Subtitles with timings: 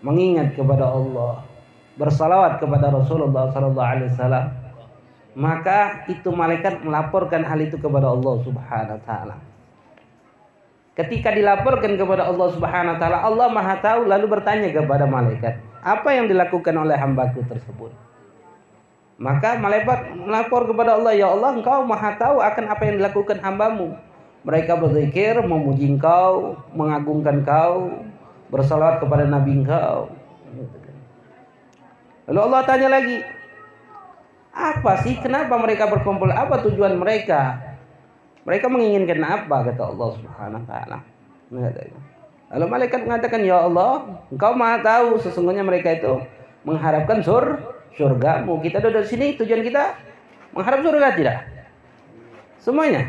[0.00, 1.44] mengingat kepada Allah,
[2.00, 4.44] bersalawat kepada Rasulullah sallallahu alaihi wasallam,
[5.36, 9.36] maka itu malaikat melaporkan hal itu kepada Allah Subhanahu wa taala.
[10.96, 16.08] Ketika dilaporkan kepada Allah Subhanahu wa taala, Allah Maha tahu lalu bertanya kepada malaikat, apa
[16.12, 17.92] yang dilakukan oleh hambaku tersebut?
[19.20, 23.92] Maka malaikat melapor kepada Allah, ya Allah, engkau Maha tahu akan apa yang dilakukan hambamu.
[24.48, 28.00] Mereka berzikir, memuji engkau, mengagungkan engkau,
[28.50, 30.10] bersalawat kepada nabi engkau.
[32.30, 33.22] Lalu Allah tanya lagi,
[34.54, 35.18] apa sih?
[35.18, 36.30] Kenapa mereka berkumpul?
[36.30, 37.58] Apa tujuan mereka?
[38.46, 39.66] Mereka menginginkan apa?
[39.70, 40.98] Kata Allah Subhanahu wa taala.
[42.50, 46.18] Lalu malaikat mengatakan, "Ya Allah, Engkau Maha tahu sesungguhnya mereka itu
[46.66, 47.58] mengharapkan sur
[47.94, 48.58] surgamu.
[48.62, 49.94] Kita duduk sini tujuan kita
[50.54, 51.38] mengharap surga tidak?
[52.58, 53.06] Semuanya.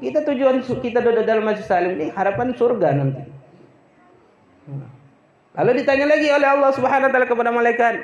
[0.00, 3.22] Kita tujuan kita duduk dalam majlis salim ini harapan surga nanti.
[5.54, 7.94] Lalu ditanya lagi oleh Allah Subhanahu wa taala kepada malaikat,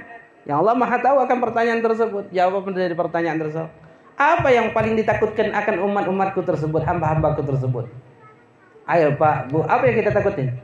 [0.46, 2.30] yang Allah Maha tahu akan pertanyaan tersebut.
[2.30, 3.70] Jawab dari pertanyaan tersebut.
[4.20, 7.88] Apa yang paling ditakutkan akan umat-umatku tersebut, hamba-hambaku tersebut?
[8.84, 10.60] Ayo Pak, Bu, apa yang kita takutin?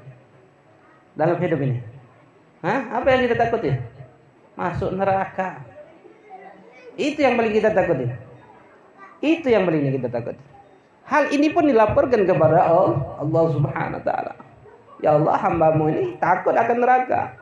[1.16, 1.80] Dalam hidup ini.
[2.60, 3.00] Hah?
[3.00, 3.80] Apa yang kita takutin?
[4.56, 5.64] Masuk neraka.
[6.96, 8.12] Itu yang paling kita takutin.
[9.24, 10.44] Itu yang paling kita takutin.
[11.06, 14.45] Hal ini pun dilaporkan kepada Allah Subhanahu wa taala.
[15.04, 17.36] Ya Allah, hambamu ini takut akan neraka.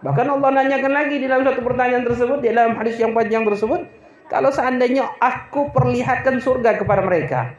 [0.00, 3.84] Bahkan Allah nanyakan lagi di dalam satu pertanyaan tersebut, di dalam hadis yang panjang tersebut,
[4.30, 7.52] kalau seandainya aku perlihatkan surga kepada mereka,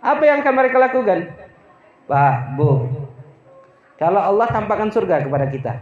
[0.00, 1.18] apa yang akan mereka lakukan?
[2.06, 2.86] Pak, Bu,
[3.98, 5.72] kalau Allah tampakkan surga kepada kita,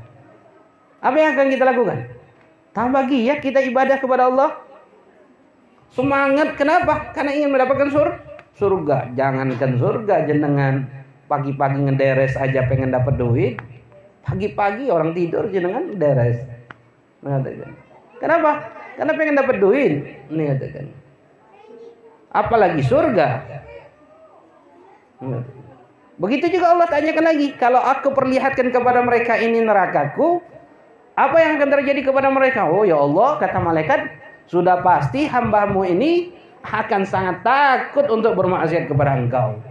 [1.05, 1.98] apa yang akan kita lakukan?
[2.75, 4.50] Tambah giat kita ibadah kepada Allah.
[5.94, 7.14] Semangat, kenapa?
[7.14, 8.09] Karena ingin mendapatkan sur
[8.59, 9.14] surga.
[9.14, 13.56] Jangankan surga, jenengan pagi-pagi ngederes aja pengen dapat duit,
[14.25, 16.41] Pagi-pagi orang tidur jenengan deres.
[17.20, 17.77] Mengatakan.
[18.16, 18.50] Kenapa?
[18.97, 19.92] Karena pengen dapat duit.
[20.33, 20.89] Mengatakan.
[22.33, 23.28] Apalagi surga.
[26.16, 27.53] Begitu juga Allah tanyakan lagi.
[27.60, 30.41] Kalau aku perlihatkan kepada mereka ini nerakaku.
[31.15, 32.66] Apa yang akan terjadi kepada mereka?
[32.66, 34.00] Oh ya Allah, kata malaikat.
[34.50, 36.34] Sudah pasti hambamu ini
[36.65, 39.62] akan sangat takut untuk bermaksiat kepada engkau.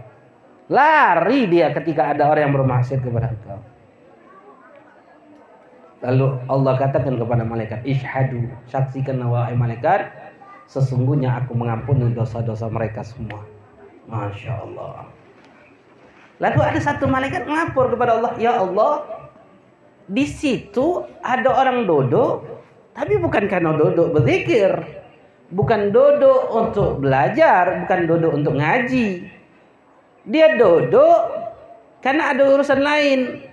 [0.72, 3.60] Lari dia ketika ada orang yang bermaksiat kepada engkau.
[6.04, 10.08] Lalu Allah katakan kepada malaikat, "Ishhadu, saksikan wahai malaikat,
[10.68, 13.40] sesungguhnya aku mengampuni dosa-dosa mereka semua."
[14.04, 15.08] Masya Allah.
[16.40, 19.00] Lalu ada satu malaikat melapor kepada Allah, "Ya Allah,
[20.04, 22.44] di situ ada orang duduk,
[22.92, 24.76] tapi bukan karena duduk berzikir,
[25.48, 29.24] bukan duduk untuk belajar, bukan duduk untuk ngaji.
[30.24, 31.20] Dia duduk
[32.00, 33.44] karena ada urusan lain."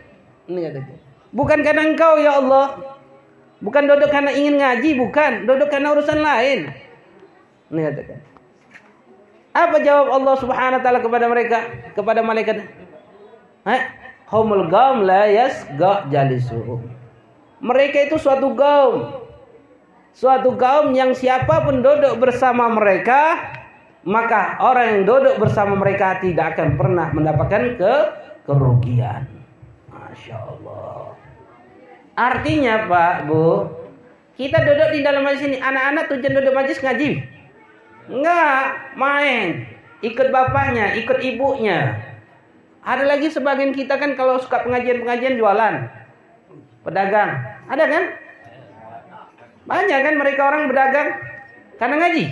[1.32, 2.76] Bukan karena engkau ya Allah.
[3.62, 5.32] Bukan duduk karena ingin ngaji, bukan.
[5.46, 6.74] Duduk karena urusan lain.
[9.52, 11.58] Apa jawab Allah Subhanahu wa taala kepada mereka?
[11.94, 12.68] Kepada malaikat?
[13.68, 13.82] Eh,
[14.32, 16.84] humul gaum la yasga jalisuhum.
[17.62, 19.22] Mereka itu suatu gaum.
[20.12, 23.54] Suatu kaum yang siapa pun duduk bersama mereka,
[24.02, 27.94] maka orang yang duduk bersama mereka tidak akan pernah mendapatkan ke
[28.50, 29.30] kerugian.
[29.94, 31.14] Masya Allah.
[32.18, 33.70] Artinya Pak, Bu,
[34.36, 37.10] kita duduk di dalam majlis ini, anak-anak tujuan duduk majlis ngaji.
[38.10, 38.62] Enggak,
[38.98, 39.70] main.
[40.02, 42.02] Ikut bapaknya, ikut ibunya.
[42.82, 45.86] Ada lagi sebagian kita kan kalau suka pengajian-pengajian jualan.
[46.82, 47.32] Pedagang.
[47.70, 48.04] Ada kan?
[49.70, 51.10] Banyak kan mereka orang berdagang
[51.78, 52.26] karena ngaji.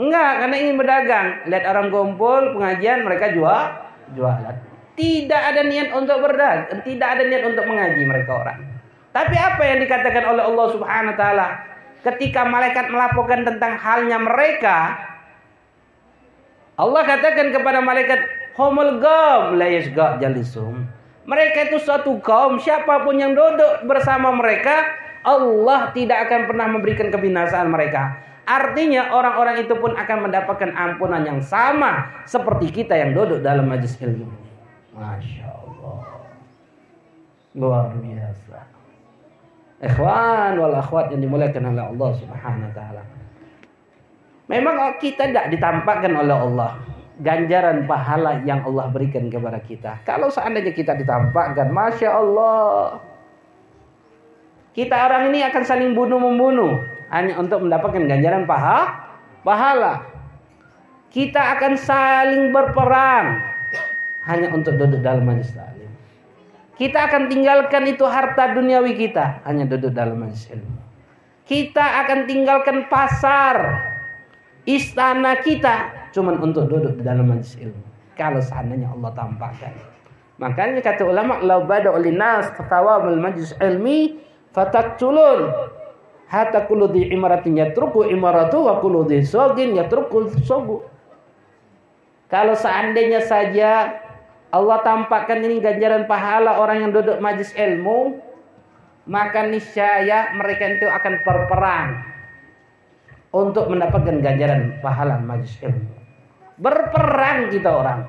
[0.00, 1.26] Enggak, karena ingin berdagang.
[1.44, 3.62] Lihat orang kumpul, pengajian, mereka jual,
[4.16, 4.56] jualan.
[4.96, 8.58] Tidak ada niat untuk berdagang, tidak ada niat untuk mengaji mereka orang.
[9.10, 11.46] Tapi apa yang dikatakan oleh Allah Subhanahu wa taala
[12.00, 14.96] ketika malaikat melaporkan tentang halnya mereka
[16.80, 18.24] Allah katakan kepada malaikat
[18.56, 19.68] humul gam la
[20.16, 20.88] jalisum.
[21.28, 24.88] Mereka itu suatu kaum siapa pun yang duduk bersama mereka
[25.20, 28.16] Allah tidak akan pernah memberikan kebinasaan mereka.
[28.50, 33.94] Artinya orang-orang itu pun akan mendapatkan ampunan yang sama seperti kita yang duduk dalam majlis
[34.02, 34.26] ilmu.
[34.90, 36.02] Masya Allah.
[37.54, 38.58] Luar biasa.
[39.86, 43.02] Ikhwan wal akhwat yang dimuliakan oleh Allah Subhanahu wa taala.
[44.50, 46.70] Memang kita tidak ditampakkan oleh Allah
[47.22, 50.02] ganjaran pahala yang Allah berikan kepada kita.
[50.02, 52.98] Kalau seandainya kita ditampakkan, masya Allah,
[54.74, 59.10] kita orang ini akan saling bunuh membunuh hanya untuk mendapatkan ganjaran paha,
[59.42, 60.06] pahala.
[61.10, 63.42] Kita akan saling berperang
[64.30, 65.90] hanya untuk duduk dalam majlis taklim.
[66.78, 70.80] Kita akan tinggalkan itu harta duniawi kita hanya duduk dalam majelis ilmu.
[71.44, 73.58] Kita akan tinggalkan pasar,
[74.64, 77.84] istana kita cuman untuk duduk di dalam majelis ilmu.
[78.14, 79.74] Kalau seandainya Allah tampakkan.
[80.40, 84.16] Makanya kata ulama, "Lau bada ulinas katawabul majlis ilmi
[84.56, 85.52] fataktulun."
[86.30, 90.86] Hatta kullu di imaratin yatruku imaratu wa kullu di sogin yatruku sogu.
[92.30, 93.98] Kalau seandainya saja
[94.54, 98.22] Allah tampakkan ini ganjaran pahala orang yang duduk majlis ilmu,
[99.10, 101.88] maka niscaya mereka itu akan berperang
[103.34, 105.90] untuk mendapatkan ganjaran pahala majlis ilmu.
[106.62, 108.00] Berperang kita orang.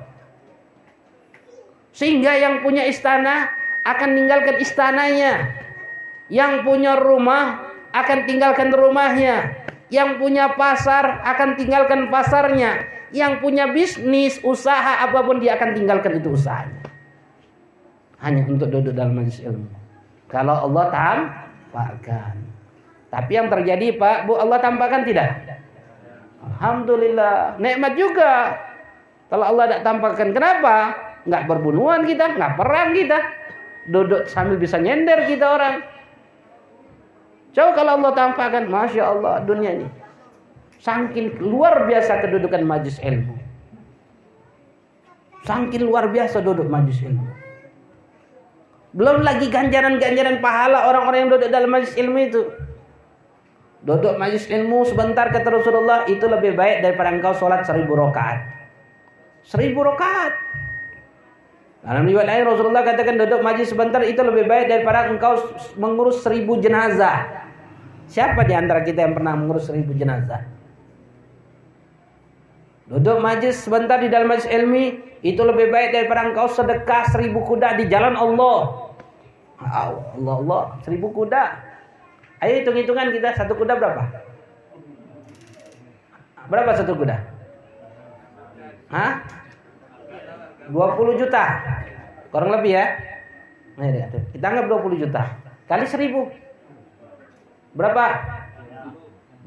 [1.90, 3.50] Sehingga yang punya istana
[3.82, 5.58] akan meninggalkan istananya.
[6.30, 9.64] Yang punya rumah akan tinggalkan rumahnya.
[9.92, 12.88] Yang punya pasar akan tinggalkan pasarnya.
[13.12, 16.80] Yang punya bisnis, usaha apa pun dia akan tinggalkan itu usahanya.
[18.24, 19.68] Hanya untuk duduk dalam majlis ilmu.
[20.32, 22.40] Kalau Allah tampakkan.
[23.12, 25.44] Tapi yang terjadi Pak, Bu Allah tampakkan tidak?
[26.40, 28.56] Alhamdulillah, nikmat juga.
[29.28, 30.76] Kalau Allah tidak tampakkan, kenapa?
[31.28, 33.18] Nggak berbunuhan kita, nggak perang kita.
[33.92, 35.84] Duduk sambil bisa nyender kita orang.
[37.52, 39.88] Coba kalau Allah tampakkan, Masya Allah dunia ini.
[40.82, 43.38] Sangkin luar biasa kedudukan majlis ilmu.
[45.46, 47.22] Sangkin luar biasa duduk majlis ilmu.
[48.92, 52.42] Belum lagi ganjaran-ganjaran pahala orang-orang yang duduk dalam majlis ilmu itu.
[53.82, 58.42] Duduk majlis ilmu sebentar kata Rasulullah itu lebih baik daripada engkau sholat seribu rakaat.
[59.42, 60.51] Seribu rakaat.
[61.82, 66.62] Dalam riwayat lain Rasulullah katakan duduk majlis sebentar itu lebih baik daripada engkau mengurus seribu
[66.62, 67.26] jenazah.
[68.06, 70.46] Siapa di antara kita yang pernah mengurus seribu jenazah?
[72.86, 77.74] Duduk majlis sebentar di dalam majlis ilmi itu lebih baik daripada engkau sedekah seribu kuda
[77.74, 78.94] di jalan Allah.
[79.58, 81.50] Allah Allah, seribu kuda.
[82.46, 84.06] Ayo hitung-hitungan kita satu kuda berapa?
[86.46, 87.16] Berapa satu kuda?
[88.90, 89.41] Hah?
[90.70, 91.44] 20 juta.
[92.30, 92.86] Kurang lebih ya.
[93.76, 93.88] Nah,
[94.30, 95.22] kita anggap 20 juta.
[95.66, 96.28] Kali 1000.
[97.72, 98.04] Berapa?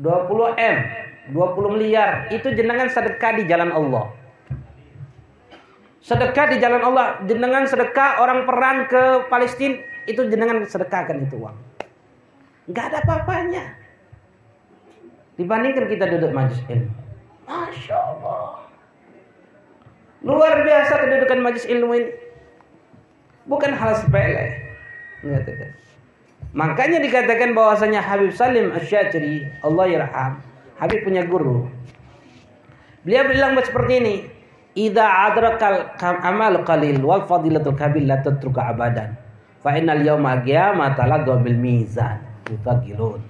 [0.01, 0.77] 20 M.
[1.31, 2.27] 20 miliar.
[2.33, 4.11] Itu jenengan sedekah di jalan Allah.
[6.01, 7.21] Sedekah di jalan Allah.
[7.25, 9.77] Jenengan sedekah orang perang ke Palestina.
[10.05, 11.57] Itu jenengan sedekahkan itu uang.
[12.69, 13.63] Enggak ada apa-apanya.
[15.37, 16.91] Dibandingkan kita duduk majlis ilmu.
[17.45, 18.65] Masya Allah.
[20.25, 22.09] Luar biasa kedudukan majlis ilmu ini.
[23.45, 24.57] Bukan hal sepele.
[26.57, 30.41] Makanya dikatakan bahwasanya Habib Salim Asy-Syatri, Allah yarham,
[30.81, 31.69] Habib punya guru.
[33.05, 34.15] Beliau bilang seperti ini,
[34.73, 39.13] "Idza adrakal amal qalil wal fadilatul kabil la tatruka abadan.
[39.61, 42.17] Fa innal yawma qiyamata la bil mizan."
[42.49, 43.21] Mutagilun.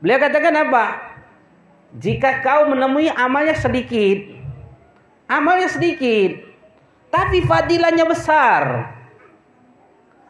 [0.00, 0.84] Beliau katakan apa?
[2.00, 4.31] Jika kau menemui amalnya sedikit,
[5.32, 6.44] Amalnya sedikit,
[7.08, 8.92] tapi fadilahnya besar.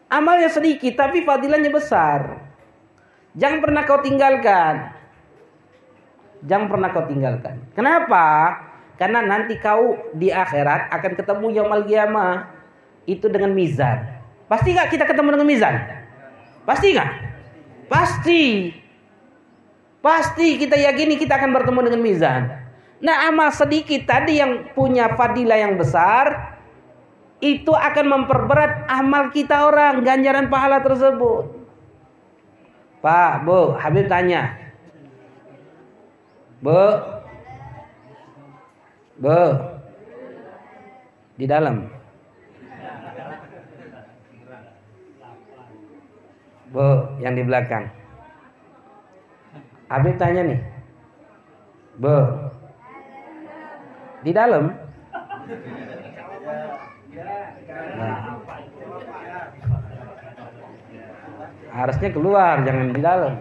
[0.06, 2.38] Amalnya sedikit, tapi fadilahnya besar.
[3.34, 4.94] Jangan pernah kau tinggalkan.
[6.46, 7.66] Jangan pernah kau tinggalkan.
[7.74, 8.54] Kenapa?
[8.94, 12.46] Karena nanti kau di akhirat akan ketemu yaumul qiyamah
[13.02, 14.06] itu dengan mizan.
[14.46, 15.74] Pasti nggak kita ketemu dengan mizan?
[16.62, 17.10] Pasti nggak?
[17.90, 18.70] Pasti.
[19.98, 22.61] Pasti kita yakini kita akan bertemu dengan mizan.
[23.02, 26.54] Nah amal sedikit tadi yang punya fadilah yang besar
[27.42, 31.50] itu akan memperberat amal kita orang ganjaran pahala tersebut.
[33.02, 34.54] Pak, Bu, Habib tanya.
[36.62, 36.78] Bu.
[39.18, 39.42] Bu.
[41.34, 41.90] Di dalam.
[46.70, 47.90] Bu, yang di belakang.
[49.90, 50.60] Habib tanya nih.
[51.98, 52.16] Bu,
[54.22, 54.70] di dalam.
[57.98, 58.18] Nah.
[61.72, 63.32] Harusnya keluar, jangan di dalam.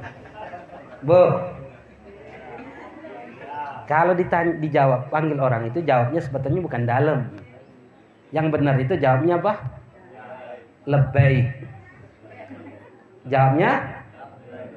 [1.03, 1.23] Bu.
[3.91, 7.19] Kalau ditanya, dijawab, panggil orang itu jawabnya sebetulnya bukan dalam.
[8.31, 9.53] Yang benar itu jawabnya apa?
[10.88, 11.51] Lebay.
[13.27, 13.71] Jawabnya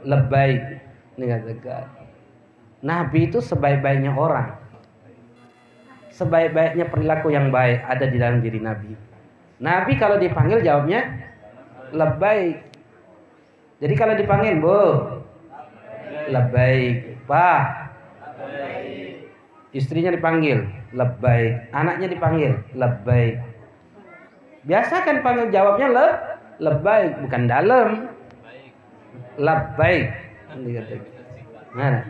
[0.03, 0.59] lebay.
[2.83, 4.64] Nabi itu sebaik-baiknya orang
[6.15, 8.95] sebaik-baiknya perilaku yang baik ada di dalam diri Nabi.
[9.59, 11.03] Nabi kalau dipanggil jawabnya
[11.91, 12.59] lebay.
[13.83, 14.81] Jadi kalau dipanggil, Bu,
[16.31, 17.11] lebay.
[17.25, 17.63] Pak,
[19.75, 21.69] istrinya dipanggil, lebay.
[21.75, 23.41] Anaknya dipanggil, lebay.
[24.65, 26.07] Biasa kan panggil jawabnya le,
[26.63, 27.89] Lebaik bukan dalam.
[29.35, 30.15] Labbaik.
[31.75, 32.07] Nah,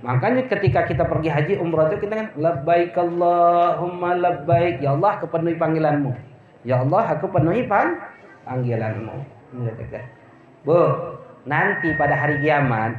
[0.00, 4.80] makanya ketika kita pergi haji umrah itu kita kan labbaik Allahumma labbaik.
[4.80, 6.12] Ya Allah aku penuhi panggilanmu.
[6.64, 7.96] Ya Allah aku penuhi pang
[8.48, 9.16] panggilanmu.
[10.64, 10.80] Bu,
[11.48, 12.96] nanti pada hari kiamat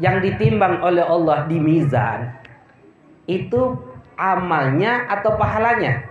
[0.00, 2.32] yang ditimbang oleh Allah di mizan
[3.28, 3.76] itu
[4.16, 6.08] amalnya atau pahalanya?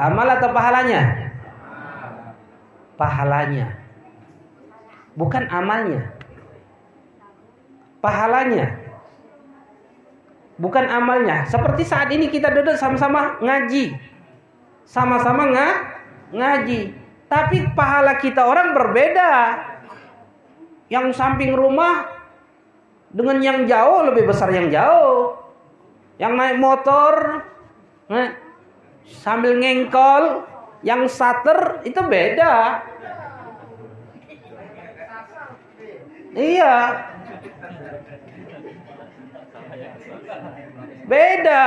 [0.00, 1.19] Amal atau pahalanya?
[3.00, 3.80] Pahalanya.
[5.16, 6.12] Bukan amalnya.
[8.04, 8.76] Pahalanya.
[10.60, 11.48] Bukan amalnya.
[11.48, 13.96] Seperti saat ini kita duduk sama-sama ngaji.
[14.84, 15.68] Sama-sama nga,
[16.28, 16.92] ngaji.
[17.24, 19.32] Tapi pahala kita orang berbeda.
[20.92, 22.04] Yang samping rumah
[23.08, 25.40] dengan yang jauh lebih besar yang jauh.
[26.20, 27.12] Yang naik motor,
[28.12, 28.36] eh,
[29.08, 30.44] sambil ngengkol
[30.84, 32.84] yang sater itu beda
[36.34, 36.74] iya
[41.10, 41.62] beda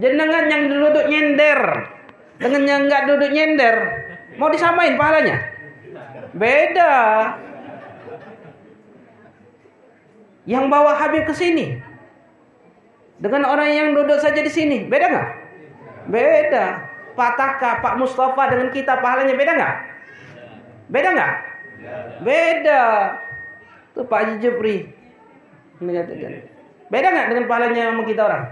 [0.00, 1.60] jenengan yang duduk nyender
[2.40, 3.76] dengan yang nggak duduk nyender
[4.40, 5.36] mau disamain pahalanya
[6.32, 6.92] beda
[10.48, 11.78] yang bawa Habib ke sini
[13.22, 15.42] dengan orang yang duduk saja di sini beda nggak
[16.08, 16.90] Beda.
[17.12, 19.76] Pak Taka, Pak Mustafa dengan kita pahalanya beda nggak?
[20.88, 21.34] Beda nggak?
[22.24, 22.82] Beda.
[23.92, 24.76] Tuh Pak Haji Jepri.
[26.88, 28.44] Beda nggak dengan pahalanya sama kita orang?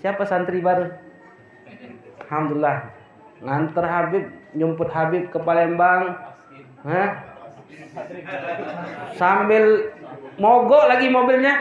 [0.00, 0.88] Siapa santri baru?
[2.24, 2.88] Alhamdulillah.
[3.40, 4.24] Nganter Habib,
[4.56, 6.16] nyumput Habib ke Palembang.
[6.84, 7.10] Hah?
[9.16, 9.92] Sambil
[10.40, 11.54] mogok lagi mobilnya.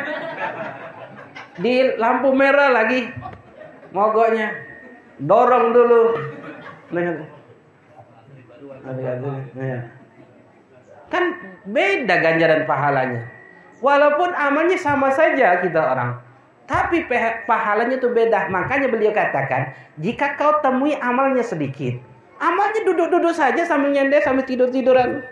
[1.59, 3.11] Di lampu merah lagi
[3.91, 4.55] mogoknya
[5.19, 6.15] dorong dulu
[11.09, 13.25] kan beda ganjaran pahalanya.
[13.79, 16.29] Walaupun amalnya sama saja kita orang
[16.69, 17.01] tapi
[17.49, 18.45] pahalanya itu beda.
[18.53, 21.97] Makanya beliau katakan jika kau temui amalnya sedikit
[22.39, 25.25] amalnya duduk-duduk saja sambil nyender sambil tidur-tiduran.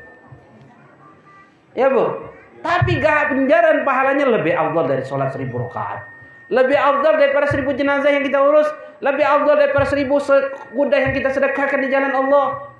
[1.77, 2.33] Ya bu?
[2.65, 6.03] Tapi ganjaran pahalanya lebih awal dari sholat seribu rakaat.
[6.49, 8.67] Lebih afdal daripada seribu jenazah yang kita urus.
[8.99, 10.17] Lebih afdal daripada seribu
[10.73, 12.73] kuda yang kita sedekahkan di jalan Allah.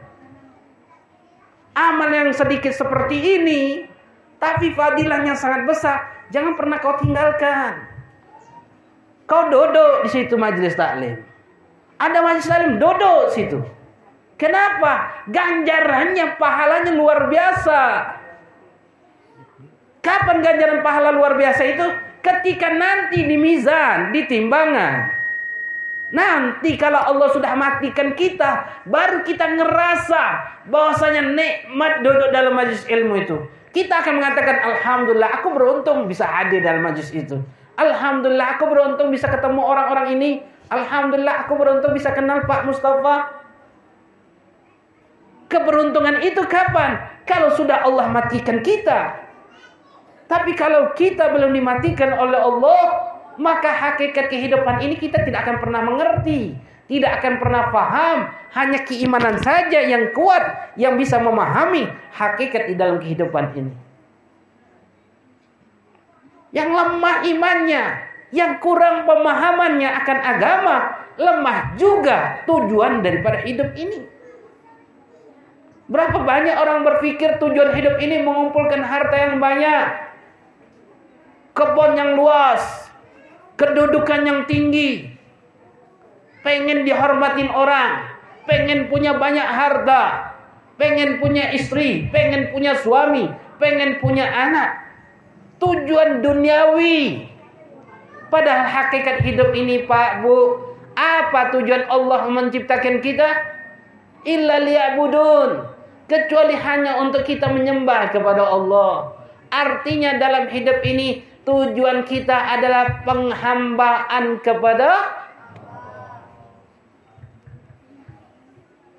[1.77, 3.85] Amal yang sedikit seperti ini.
[4.41, 6.25] Tapi fadilahnya sangat besar.
[6.33, 7.85] Jangan pernah kau tinggalkan.
[9.29, 11.21] Kau duduk di situ majelis taklim.
[12.01, 13.61] Ada majelis taklim duduk situ.
[14.37, 15.25] Kenapa?
[15.29, 17.81] Ganjarannya, pahalanya luar biasa.
[20.05, 21.85] Kapan ganjaran pahala luar biasa itu?
[22.21, 25.16] Ketika nanti di mizan, di timbangan.
[26.07, 30.23] Nanti kalau Allah sudah matikan kita, baru kita ngerasa
[30.71, 33.37] bahwasanya nikmat duduk dalam majlis ilmu itu.
[33.75, 37.43] Kita akan mengatakan alhamdulillah aku beruntung bisa hadir dalam majlis itu.
[37.75, 40.31] Alhamdulillah aku beruntung bisa ketemu orang-orang ini.
[40.71, 43.37] Alhamdulillah aku beruntung bisa kenal Pak Mustafa.
[45.47, 47.23] Keberuntungan itu kapan?
[47.23, 49.27] Kalau sudah Allah matikan kita.
[50.27, 52.83] Tapi kalau kita belum dimatikan oleh Allah,
[53.37, 56.57] maka hakikat kehidupan ini kita tidak akan pernah mengerti,
[56.89, 58.17] tidak akan pernah paham.
[58.57, 61.85] Hanya keimanan saja yang kuat yang bisa memahami
[62.17, 63.73] hakikat di dalam kehidupan ini.
[66.49, 67.83] Yang lemah imannya,
[68.33, 70.75] yang kurang pemahamannya akan agama,
[71.21, 74.01] lemah juga tujuan daripada hidup ini.
[75.87, 79.85] Berapa banyak orang berpikir tujuan hidup ini mengumpulkan harta yang banyak,
[81.55, 82.86] kebun yang luas,
[83.57, 85.09] kedudukan yang tinggi,
[86.45, 88.05] pengen dihormatin orang,
[88.47, 90.33] pengen punya banyak harta,
[90.79, 93.27] pengen punya istri, pengen punya suami,
[93.59, 94.87] pengen punya anak.
[95.57, 97.27] Tujuan duniawi.
[98.29, 100.61] Padahal hakikat hidup ini Pak Bu,
[100.93, 103.29] apa tujuan Allah menciptakan kita?
[104.27, 105.75] Illa liya'budun.
[106.07, 109.11] Kecuali hanya untuk kita menyembah kepada Allah.
[109.51, 115.15] Artinya dalam hidup ini tujuan kita adalah penghambaan kepada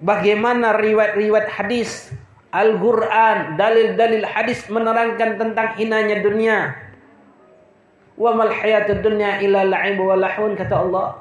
[0.00, 2.08] bagaimana riwayat-riwayat hadis
[2.48, 6.72] Al-Quran, dalil-dalil hadis menerangkan tentang hinanya dunia.
[8.16, 11.20] Wa mal hayatud dunya illa wa lahun kata Allah.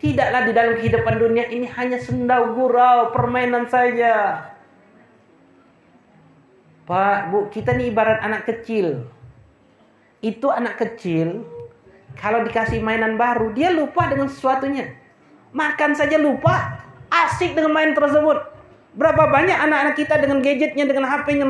[0.00, 4.48] Tidaklah di dalam kehidupan dunia ini hanya sendau gurau, permainan saja.
[6.88, 9.04] Pak, Bu, kita ini ibarat anak kecil
[10.20, 11.44] itu anak kecil
[12.20, 14.92] kalau dikasih mainan baru, dia lupa dengan sesuatunya.
[15.56, 18.38] Makan saja lupa, asik dengan main tersebut.
[18.92, 21.48] Berapa banyak anak-anak kita dengan gadgetnya, dengan HP-nya,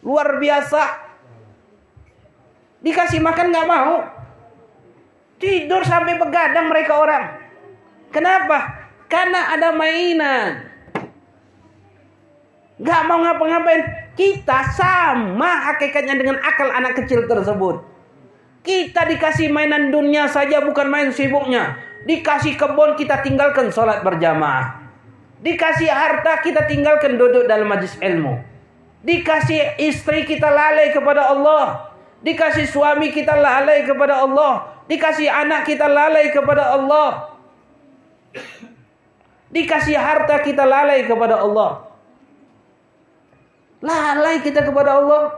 [0.00, 0.82] luar biasa.
[2.80, 4.00] Dikasih makan nggak mau.
[5.36, 7.24] Tidur sampai begadang mereka orang.
[8.14, 8.88] Kenapa?
[9.12, 10.71] Karena ada mainan.
[12.82, 14.12] Gak mau ngapa-ngapain.
[14.18, 17.80] Kita sama hakikatnya dengan akal anak kecil tersebut.
[18.62, 21.78] Kita dikasih mainan dunia saja bukan main sibuknya.
[22.02, 24.82] Dikasih kebun kita tinggalkan sholat berjamaah.
[25.42, 28.38] Dikasih harta kita tinggalkan duduk dalam majlis ilmu.
[29.02, 31.90] Dikasih istri kita lalai kepada Allah.
[32.22, 34.82] Dikasih suami kita lalai kepada Allah.
[34.86, 37.34] Dikasih anak kita lalai kepada Allah.
[39.50, 41.91] Dikasih harta kita lalai kepada Allah.
[43.82, 45.34] Lalai kita kepada Allah.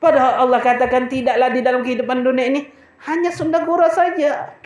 [0.00, 2.60] Padahal Allah katakan tidaklah di dalam kehidupan dunia ini
[3.04, 4.56] hanya sundagura saja.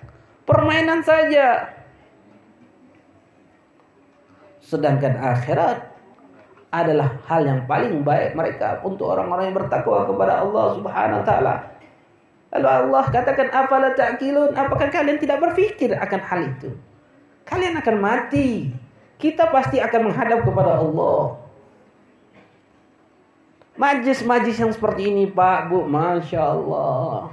[0.46, 1.74] Permainan saja.
[4.62, 5.82] Sedangkan akhirat
[6.70, 11.54] adalah hal yang paling baik mereka untuk orang-orang yang bertakwa kepada Allah Subhanahu wa taala.
[12.48, 14.56] Lalu Allah katakan afala ta'qilun?
[14.56, 16.70] Apakah kalian tidak berpikir akan hal itu?
[17.44, 18.72] Kalian akan mati.
[19.18, 21.47] Kita pasti akan menghadap kepada Allah.
[23.78, 27.30] Majlis-majlis yang seperti ini Pak, Bu, Masya Allah.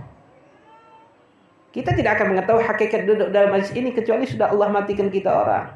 [1.73, 5.75] Kita tidak akan mengetahui hakikat duduk dalam majlis ini kecuali sudah Allah matikan kita orang.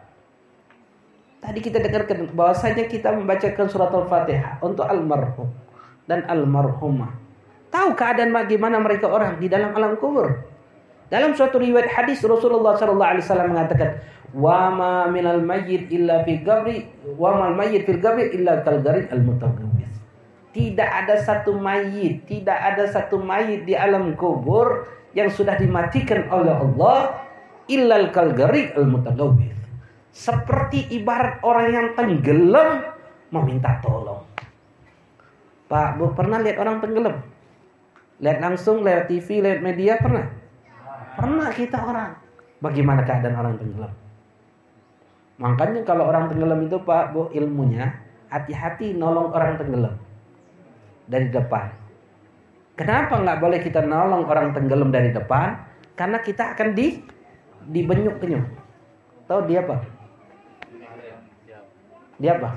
[1.44, 5.52] Tadi kita dengarkan bahwasanya kita membacakan surat Al-Fatihah untuk almarhum
[6.08, 7.18] dan almarhumah.
[7.74, 10.40] Tahu keadaan bagaimana mereka orang di dalam alam kubur.
[11.10, 14.00] Dalam suatu riwayat hadis Rasulullah wasallam mengatakan,
[14.32, 19.10] "Wa ma minal mayyit illa fi qabri wa mal mayyit fil qabri illa kal gharid
[19.12, 19.99] al mutagawwis."
[20.50, 26.54] Tidak ada satu mayit, tidak ada satu mayit di alam kubur yang sudah dimatikan oleh
[26.54, 27.22] Allah
[27.70, 29.54] illal kal gharid al mutagawwis
[30.10, 32.82] seperti ibarat orang yang tenggelam
[33.30, 34.26] meminta tolong.
[35.70, 37.22] Pak, Bu pernah lihat orang tenggelam?
[38.20, 40.26] Lihat langsung lewat TV, lewat media pernah?
[41.14, 42.12] Pernah kita orang.
[42.58, 43.94] Bagaimana keadaan orang tenggelam?
[45.40, 48.02] Makanya kalau orang tenggelam itu Pak, Bu ilmunya
[48.34, 50.09] hati-hati nolong orang tenggelam
[51.10, 51.74] dari depan.
[52.78, 55.58] Kenapa nggak boleh kita nolong orang tenggelam dari depan?
[55.98, 57.04] Karena kita akan di
[57.68, 58.46] dibenyuk-benyuk.
[59.28, 59.84] Tahu dia apa?
[62.22, 62.50] Dia apa?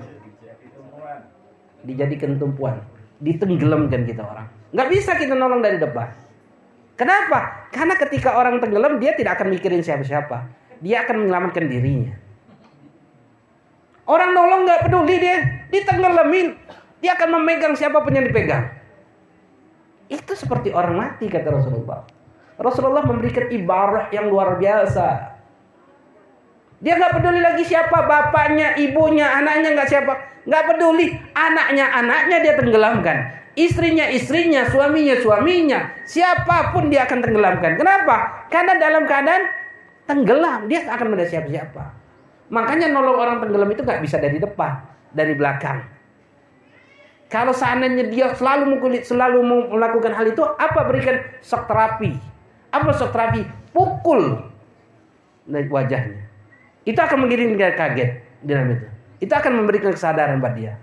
[1.83, 2.79] Dijadikan tumpuan.
[3.19, 4.47] Ditenggelamkan kita orang.
[4.71, 6.07] Nggak bisa kita nolong dari depan.
[6.95, 7.67] Kenapa?
[7.75, 10.47] Karena ketika orang tenggelam dia tidak akan mikirin siapa-siapa.
[10.79, 12.15] Dia akan menyelamatkan dirinya.
[14.07, 16.59] Orang nolong nggak peduli dia, ditenggelamin.
[17.03, 18.71] Dia akan memegang siapa pun yang dipegang.
[20.07, 22.07] Itu seperti orang mati kata Rasulullah.
[22.63, 25.35] Rasulullah memberikan ibarat yang luar biasa.
[26.83, 30.13] Dia nggak peduli lagi siapa bapaknya, ibunya, anaknya nggak siapa,
[30.47, 31.15] nggak peduli.
[31.35, 33.19] Anaknya, anaknya dia tenggelamkan.
[33.53, 37.79] Istrinya, istrinya, suaminya, suaminya, siapa pun dia akan tenggelamkan.
[37.79, 38.47] Kenapa?
[38.49, 39.43] Karena dalam keadaan
[40.07, 41.85] tenggelam, dia akan melihat siapa-siapa.
[42.51, 44.83] Makanya nolong orang tenggelam itu nggak bisa dari depan,
[45.15, 45.85] dari belakang.
[47.33, 49.41] Kalau seandainya dia selalu mengkulit, selalu
[49.73, 52.13] melakukan hal itu, apa berikan shock terapi?
[52.69, 53.49] Apa shock terapi?
[53.73, 54.37] Pukul
[55.49, 56.29] wajahnya.
[56.85, 58.87] Itu akan mengirim dia kaget dalam itu.
[59.25, 60.77] Itu akan memberikan kesadaran buat dia.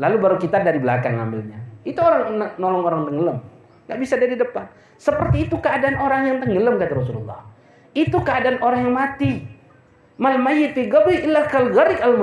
[0.00, 1.60] Lalu baru kita dari belakang ngambilnya.
[1.84, 3.38] Itu orang nolong orang tenggelam.
[3.84, 4.64] Gak bisa dari depan.
[4.96, 7.44] Seperti itu keadaan orang yang tenggelam kata Rasulullah.
[7.92, 9.44] Itu keadaan orang yang mati.
[10.16, 12.16] Mal mayyit fi qabri illa kal al.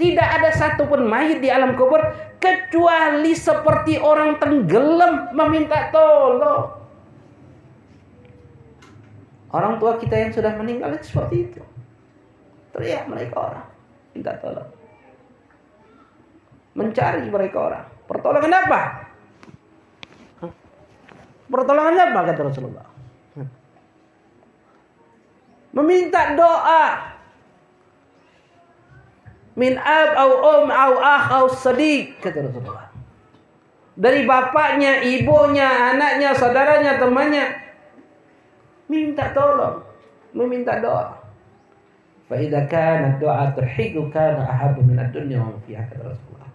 [0.00, 2.00] Tidak ada satupun mayit di alam kubur
[2.40, 6.72] kecuali seperti orang tenggelam meminta tolong.
[9.52, 11.60] Orang tua kita yang sudah meninggal itu seperti itu.
[12.72, 13.66] Teriak mereka orang.
[14.16, 14.70] Minta tolong.
[16.80, 17.84] Mencari mereka orang.
[18.08, 18.80] Pertolongan apa?
[21.50, 22.88] Pertolongan apa kata Rasulullah?
[25.76, 26.84] Meminta doa.
[29.60, 32.88] Min ab au om au akh au sadiq kata Rasulullah.
[34.00, 37.60] Dari bapaknya, ibunya, anaknya, saudaranya, temannya
[38.88, 39.84] minta tolong,
[40.32, 41.20] meminta doa.
[42.24, 46.50] Fa idza kana doa turhiqu kana ahabbu min ad-dunya wa fiha kata Rasulullah.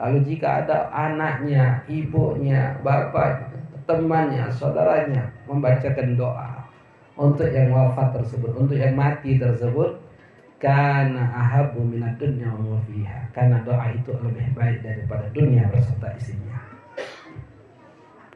[0.00, 3.56] Lalu jika ada anaknya, ibunya, bapak,
[3.88, 6.60] temannya, saudaranya membacakan doa
[7.16, 9.99] untuk yang wafat tersebut, untuk yang mati tersebut,
[10.60, 13.32] karena ahabu minat dunya wa fiha.
[13.32, 16.60] Karena doa itu lebih baik daripada dunia beserta isinya.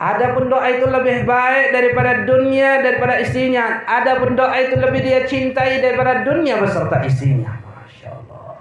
[0.00, 3.84] Adapun doa itu lebih baik daripada dunia daripada istrinya.
[3.86, 7.60] Adapun doa itu lebih dia cintai daripada dunia beserta istrinya.
[7.62, 8.58] Masya Allah.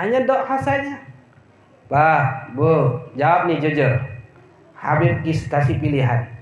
[0.00, 1.04] Hanya doa saja.
[1.86, 3.92] Pak, Bu, jawab nih jujur.
[4.74, 6.32] Habib kasih pilihan.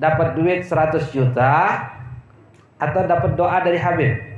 [0.00, 1.78] Dapat duit 100 juta
[2.80, 4.31] atau dapat doa dari Habib?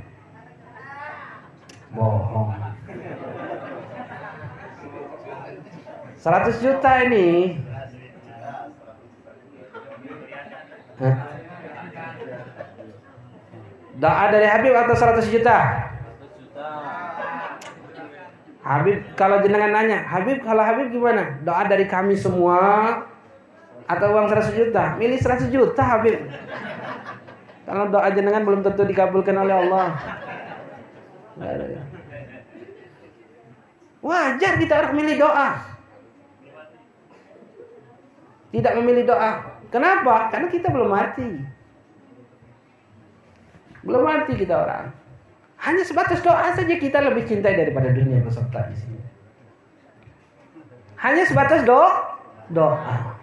[1.95, 2.51] Bohong.
[6.25, 7.55] 100 juta ini
[13.95, 15.57] Doa dari Habib atau 100 juta?
[18.65, 21.39] Habib kalau jenengan nanya, Habib kalau Habib gimana?
[21.45, 22.59] Doa dari kami semua
[23.85, 24.97] atau uang 100 juta?
[24.99, 26.27] Milih 100 juta Habib.
[27.65, 29.95] Kalau doa jenengan belum tentu dikabulkan oleh Allah.
[34.05, 35.49] Wajar kita orang milih doa.
[38.53, 39.31] Tidak memilih doa.
[39.73, 40.31] Kenapa?
[40.31, 41.29] Karena kita belum mati.
[43.83, 44.93] Belum mati kita orang.
[45.59, 49.03] Hanya sebatas doa saja kita lebih cintai daripada dunia beserta isinya.
[51.01, 52.21] Hanya sebatas doa,
[52.53, 53.14] doa.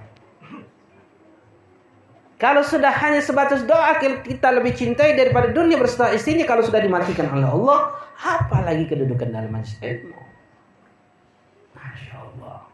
[2.43, 7.31] Kalau sudah hanya sebatas doa kita lebih cintai daripada dunia beserta isinya kalau sudah dimatikan
[7.31, 10.19] oleh Allah, apalagi kedudukan dalam majlis ilmu.
[11.79, 12.67] Masya Allah.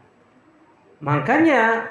[1.05, 1.85] Makanya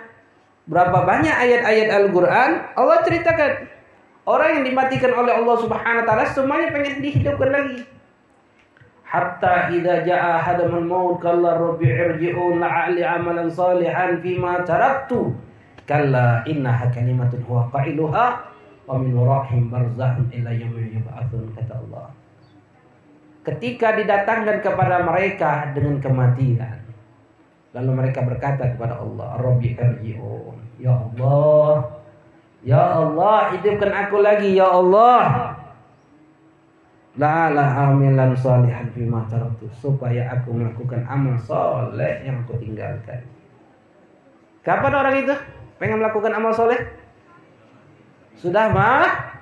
[0.68, 3.72] Berapa banyak ayat-ayat Al-Quran Allah ceritakan
[4.28, 7.80] orang yang dimatikan oleh Allah Subhanahu Wa Taala semuanya pengen dihidupkan lagi.
[9.08, 15.32] Hatta idza jaa hadamul maut kalla rabbi irji'un la'ali amalan salihan fima taraktu
[15.88, 18.26] kalla innaha kalimatun huwa qailuha
[18.84, 22.12] wa min warahim barzahun ila yaumil yub'atsun kata Allah.
[23.48, 26.88] Ketika didatangkan kepada mereka dengan kematian
[27.76, 30.56] Lalu mereka berkata kepada Allah, Rabbi arji'un.
[30.80, 32.00] Ya Allah,
[32.64, 35.54] Ya Allah, hidupkan aku lagi, Ya Allah.
[37.18, 43.26] La'ala amilan salihan fima taraktu supaya aku melakukan amal soleh yang aku tinggalkan.
[44.62, 45.34] Kapan orang itu
[45.78, 46.78] pengen melakukan amal soleh?
[48.38, 49.34] Sudah mah?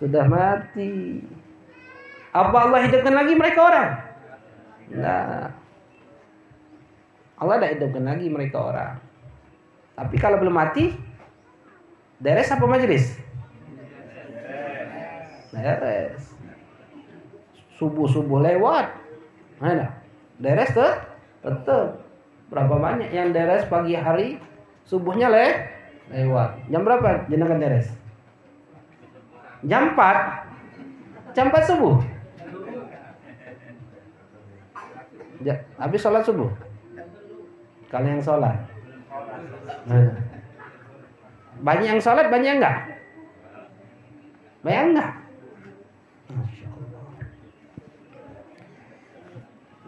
[0.00, 1.20] Sudah mati.
[2.32, 3.88] Apa Allah hidupkan lagi mereka orang?
[4.90, 5.52] Nah,
[7.36, 8.92] Allah tidak hidupkan lagi mereka orang.
[9.96, 10.96] Tapi kalau belum mati,
[12.16, 13.20] deres apa majelis?
[15.52, 16.20] Deres.
[17.76, 18.92] Subuh-subuh lewat.
[19.60, 20.00] Mana?
[20.40, 20.92] Deres tuh?
[21.44, 22.00] Tetap.
[22.48, 24.40] Berapa banyak yang deres pagi hari,
[24.90, 25.46] subuhnya le
[26.10, 26.66] lewat.
[26.66, 27.86] Jam berapa jenengan deres?
[29.62, 31.30] Jam 4.
[31.30, 31.96] Jam 4 subuh.
[35.80, 36.50] habis sholat subuh.
[37.88, 38.60] Kalau yang sholat.
[39.88, 40.12] Nah.
[41.64, 42.78] Banyak yang sholat, banyak yang enggak?
[44.60, 45.10] Banyak enggak?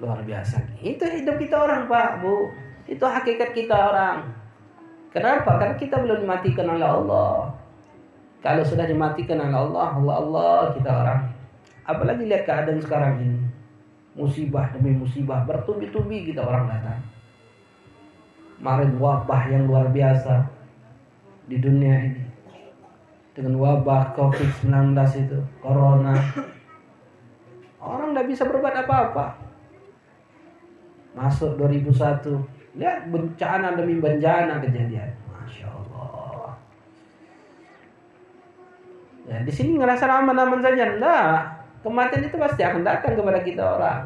[0.00, 0.56] Luar biasa.
[0.80, 2.48] Itu hidup kita orang, Pak, Bu.
[2.88, 4.41] Itu hakikat kita orang.
[5.12, 5.60] Kenapa?
[5.60, 7.52] Karena kita belum dimatikan oleh Allah.
[8.40, 11.20] Kalau sudah dimatikan oleh Allah, Allah Allah kita orang.
[11.84, 13.38] Apalagi lihat keadaan sekarang ini.
[14.12, 17.00] Musibah demi musibah bertubi-tubi kita orang datang
[18.62, 20.46] kemarin wabah yang luar biasa
[21.50, 22.22] di dunia ini
[23.34, 26.14] dengan wabah COVID-19 itu, corona.
[27.82, 29.34] Orang tidak bisa berbuat apa-apa.
[31.18, 32.38] Masuk 2001,
[32.76, 35.12] lihat bencana demi bencana kejadian.
[35.28, 36.56] Masya Allah.
[39.28, 40.96] Ya, di sini ngerasa aman-aman saja.
[40.96, 41.62] Enggak.
[41.82, 44.00] Kematian itu pasti akan datang kepada kita orang.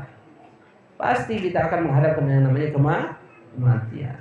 [0.97, 4.17] Pasti kita akan menghadap yang namanya kematian.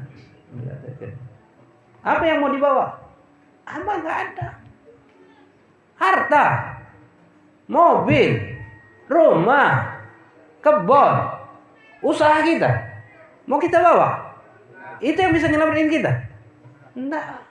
[2.03, 2.99] Apa yang mau dibawa?
[3.63, 4.47] Apa nggak ada.
[5.95, 6.47] Harta,
[7.71, 8.35] mobil,
[9.07, 10.03] rumah,
[10.59, 11.15] kebun,
[12.03, 12.67] usaha kita.
[13.47, 14.24] Mau kita bawa?
[15.03, 16.11] Itu yang bisa nyelamatin kita?
[16.95, 17.43] Enggak.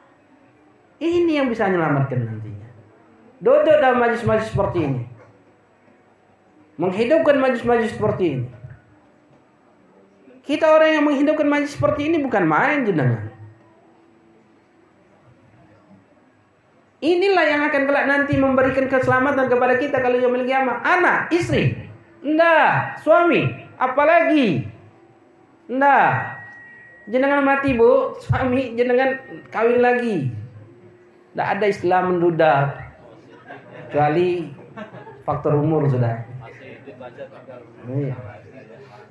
[1.03, 2.69] Ini yang bisa menyelamatkan nantinya.
[3.43, 5.03] Duduk dalam majlis-majlis seperti ini.
[6.81, 8.47] Menghidupkan majlis-majlis seperti ini.
[10.45, 13.33] Kita orang yang menghidupkan majlis seperti ini bukan main jenengan.
[17.05, 20.57] Inilah yang akan kelak nanti memberikan keselamatan kepada kita kalau yang memiliki.
[20.57, 21.77] Anak, istri,
[22.25, 23.45] enggak, suami,
[23.77, 24.65] apalagi.
[25.69, 26.34] Enggak.
[27.05, 28.17] Jenengan mati, Bu.
[28.21, 29.21] Suami jenengan
[29.53, 30.17] kawin lagi.
[31.35, 32.55] Enggak ada Islam menduda.
[33.89, 34.49] Kecuali
[35.27, 36.25] faktor umur sudah.
[37.85, 38.17] Iya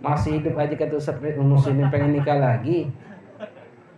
[0.03, 2.91] masih hidup aja kata Ustaz muslimin pengen nikah lagi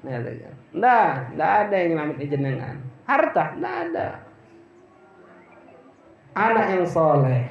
[0.05, 2.77] Nah, tidak ada yang namanya jenengan.
[3.09, 4.07] Harta, tidak ada.
[6.37, 7.49] Anak yang soleh,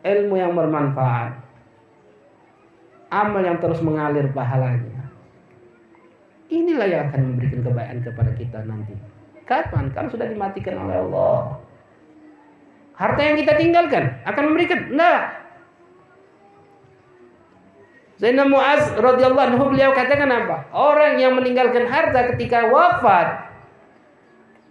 [0.00, 1.36] ilmu yang bermanfaat,
[3.12, 4.97] amal yang terus mengalir pahalanya.
[6.48, 8.94] Inilah yang akan memberikan kebaikan kepada kita nanti.
[9.44, 9.92] Kapan?
[9.92, 11.60] Kalau sudah dimatikan oleh Allah.
[12.96, 14.90] Harta yang kita tinggalkan akan memberikan.
[14.96, 15.18] Nah,
[18.18, 20.66] Zainal Muaz radhiyallahu anhu beliau katakan apa?
[20.74, 23.48] Orang yang meninggalkan harta ketika wafat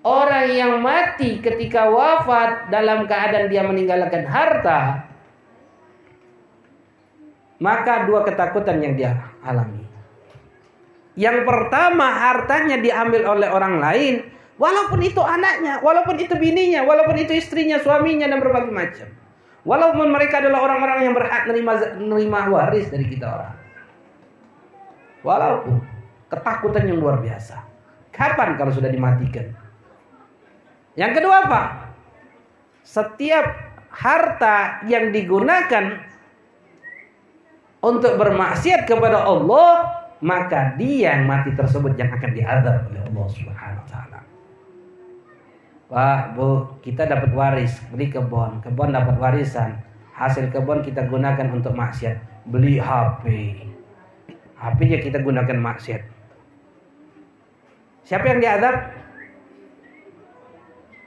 [0.08, 5.08] Orang yang mati ketika wafat dalam keadaan dia meninggalkan harta
[7.58, 9.12] maka dua ketakutan yang dia
[9.42, 9.87] alami.
[11.18, 14.16] Yang pertama hartanya diambil oleh orang lain
[14.62, 19.10] walaupun itu anaknya, walaupun itu bininya, walaupun itu istrinya, suaminya dan berbagai macam.
[19.66, 23.56] Walaupun mereka adalah orang-orang yang berhak menerima menerima waris dari kita orang.
[25.26, 25.76] Walaupun
[26.30, 27.66] ketakutan yang luar biasa.
[28.14, 29.52] Kapan kalau sudah dimatikan?
[30.96, 31.62] Yang kedua apa?
[32.86, 33.46] Setiap
[33.92, 36.00] harta yang digunakan
[37.84, 43.82] untuk bermaksiat kepada Allah, maka dia yang mati tersebut yang akan diadab oleh Allah Subhanahu
[43.82, 44.20] wa taala.
[45.88, 46.50] Pak, Bu,
[46.84, 49.80] kita dapat waris, beli kebun, kebun dapat warisan.
[50.18, 52.18] Hasil kebun kita gunakan untuk maksiat.
[52.50, 53.56] Beli HP.
[54.58, 56.02] HP-nya kita gunakan maksiat.
[58.02, 58.76] Siapa yang diadab?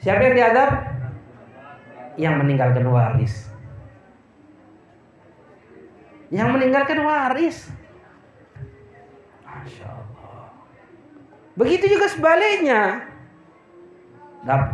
[0.00, 0.70] Siapa yang diadab?
[2.14, 3.34] Yang meninggalkan waris.
[6.30, 7.58] Yang meninggalkan waris.
[9.50, 10.46] Masya Allah.
[11.58, 13.10] Begitu juga sebaliknya.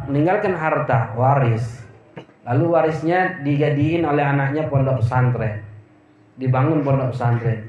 [0.06, 1.82] Meninggalkan harta waris.
[2.46, 5.66] Lalu warisnya dijadiin oleh anaknya pondok pesantren.
[6.38, 7.66] Dibangun pondok pesantren.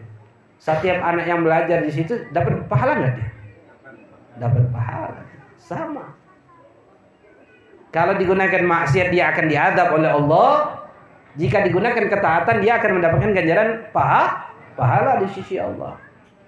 [0.61, 3.29] Setiap anak yang belajar di situ dapat pahala nggak dia?
[4.37, 5.21] Dapat pahala.
[5.57, 6.05] Sama.
[7.89, 10.51] Kalau digunakan maksiat dia akan diadab oleh Allah.
[11.37, 16.06] Jika digunakan ketaatan dia akan mendapatkan ganjaran paha pahala di sisi Allah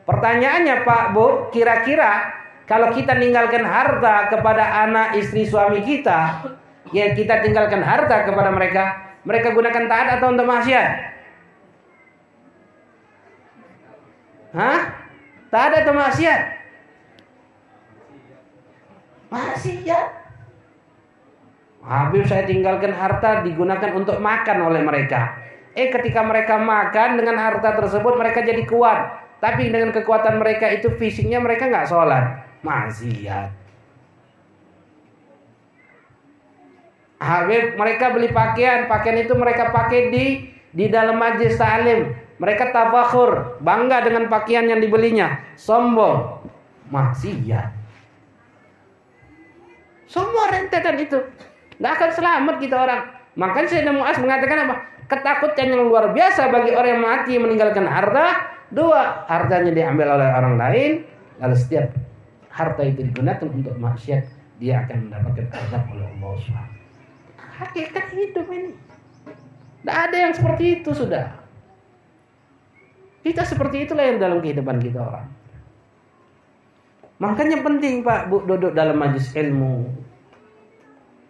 [0.10, 6.46] pertanyaannya Pak Bu kira-kira kalau kita tinggalkan harta kepada anak istri suami kita,
[6.94, 10.90] ya kita tinggalkan harta kepada mereka, mereka gunakan taat atau untuk maksiat?
[14.54, 14.80] Hah?
[15.50, 16.42] Taat atau maksiat?
[19.34, 20.08] Maksiat.
[21.90, 25.42] Habib saya tinggalkan harta digunakan untuk makan oleh mereka.
[25.74, 29.29] Eh ketika mereka makan dengan harta tersebut mereka jadi kuat.
[29.40, 33.50] Tapi dengan kekuatan mereka itu fisiknya mereka nggak sholat maksiat.
[37.20, 40.26] Habib mereka beli pakaian, pakaian itu mereka pakai di
[40.72, 42.16] di dalam majlis ta'lim.
[42.40, 46.40] Mereka tafakhur, bangga dengan pakaian yang dibelinya, sombong,
[46.88, 47.76] maksiat.
[50.08, 51.20] Semua rentetan itu.
[51.80, 53.02] Nggak akan selamat kita orang.
[53.36, 54.76] Makanya saya Muaz mengatakan apa?
[55.12, 58.59] Ketakutan yang luar biasa bagi orang yang mati meninggalkan harta.
[58.70, 60.92] Dua, hartanya diambil oleh orang lain.
[61.42, 61.90] Lalu setiap
[62.54, 64.24] harta itu digunakan untuk maksiat,
[64.62, 66.62] dia akan mendapatkan azab oleh Allah SWT.
[67.40, 68.74] Hakikat hidup ini.
[69.80, 71.32] Tidak ada yang seperti itu sudah.
[73.24, 75.28] Kita seperti itulah yang dalam kehidupan kita orang.
[77.20, 79.92] Makanya penting Pak Bu duduk dalam majlis ilmu.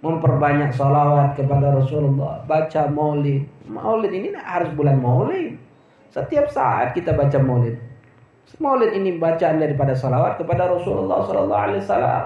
[0.06, 2.46] Memperbanyak salawat kepada Rasulullah.
[2.46, 3.46] Baca maulid.
[3.66, 5.58] Maulid ini harus bulan maulid.
[6.10, 7.78] Setiap saat kita baca maulid.
[8.58, 12.24] Maulid ini bacaan daripada salawat kepada Rasulullah Sallallahu Alaihi Wasallam.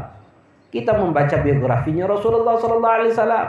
[0.71, 3.47] Kita membaca biografinya Rasulullah Sallallahu Alaihi Wasallam.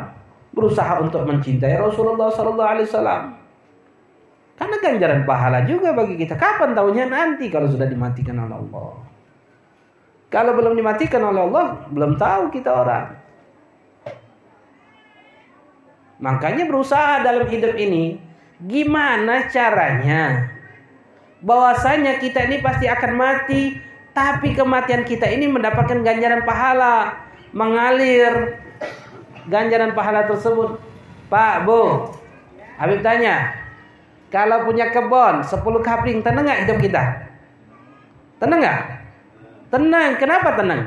[0.54, 3.22] Berusaha untuk mencintai Rasulullah Sallallahu Alaihi Wasallam.
[4.54, 6.34] Karena ganjaran pahala juga bagi kita.
[6.34, 8.90] Kapan tahunya nanti kalau sudah dimatikan oleh Allah.
[10.30, 13.06] Kalau belum dimatikan oleh Allah, belum tahu kita orang.
[16.18, 18.18] Makanya berusaha dalam hidup ini,
[18.62, 20.54] gimana caranya
[21.44, 23.76] bahwasanya kita ini pasti akan mati,
[24.16, 27.20] tapi kematian kita ini mendapatkan ganjaran pahala,
[27.52, 28.64] mengalir
[29.52, 30.80] ganjaran pahala tersebut.
[31.28, 32.08] Pak, Bu,
[32.80, 33.52] Habib tanya,
[34.32, 37.02] kalau punya kebun 10 kapling, tenang nggak hidup kita?
[38.40, 38.80] Tenang nggak?
[39.70, 40.10] Tenang.
[40.18, 40.80] Kenapa tenang?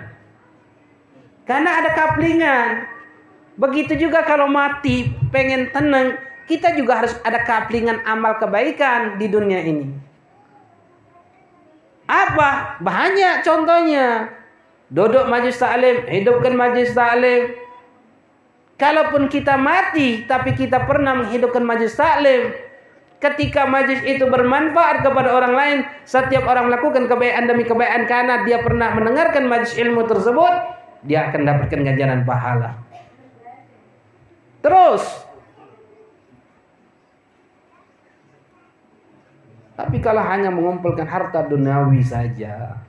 [1.48, 2.68] Karena ada kaplingan.
[3.58, 9.60] Begitu juga kalau mati pengen tenang, kita juga harus ada kaplingan amal kebaikan di dunia
[9.62, 9.92] ini.
[12.08, 12.80] Apa?
[12.80, 14.32] Banyak contohnya.
[14.88, 17.52] Duduk majlis taklim, hidupkan majlis taklim.
[18.80, 22.56] Kalaupun kita mati tapi kita pernah menghidupkan majlis taklim,
[23.18, 28.62] Ketika majlis itu bermanfaat kepada orang lain, setiap orang melakukan kebaikan demi kebaikan karena dia
[28.62, 30.54] pernah mendengarkan majlis ilmu tersebut,
[31.02, 32.78] dia akan dapatkan ganjaran pahala.
[34.62, 35.02] Terus
[39.78, 42.82] Tapi kalau hanya mengumpulkan harta duniawi saja,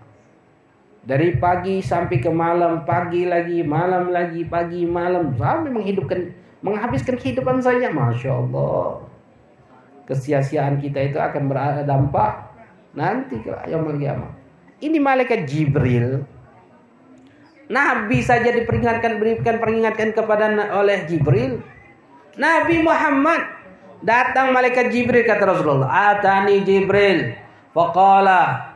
[1.05, 6.33] dari pagi sampai ke malam, pagi lagi, malam lagi, pagi, malam, sampai menghidupkan,
[6.64, 9.09] menghabiskan kehidupan saja, masya Allah
[10.09, 12.48] kesia-siaan kita itu akan berdampak
[12.96, 14.33] nanti ke yang kiamat.
[14.81, 16.24] Ini malaikat Jibril.
[17.68, 21.61] Nabi saja diperingatkan berikan peringatkan kepada oleh Jibril.
[22.40, 23.58] Nabi Muhammad
[24.05, 27.35] datang malaikat Jibril kata Rasulullah, "Atani Jibril."
[27.73, 28.75] Faqala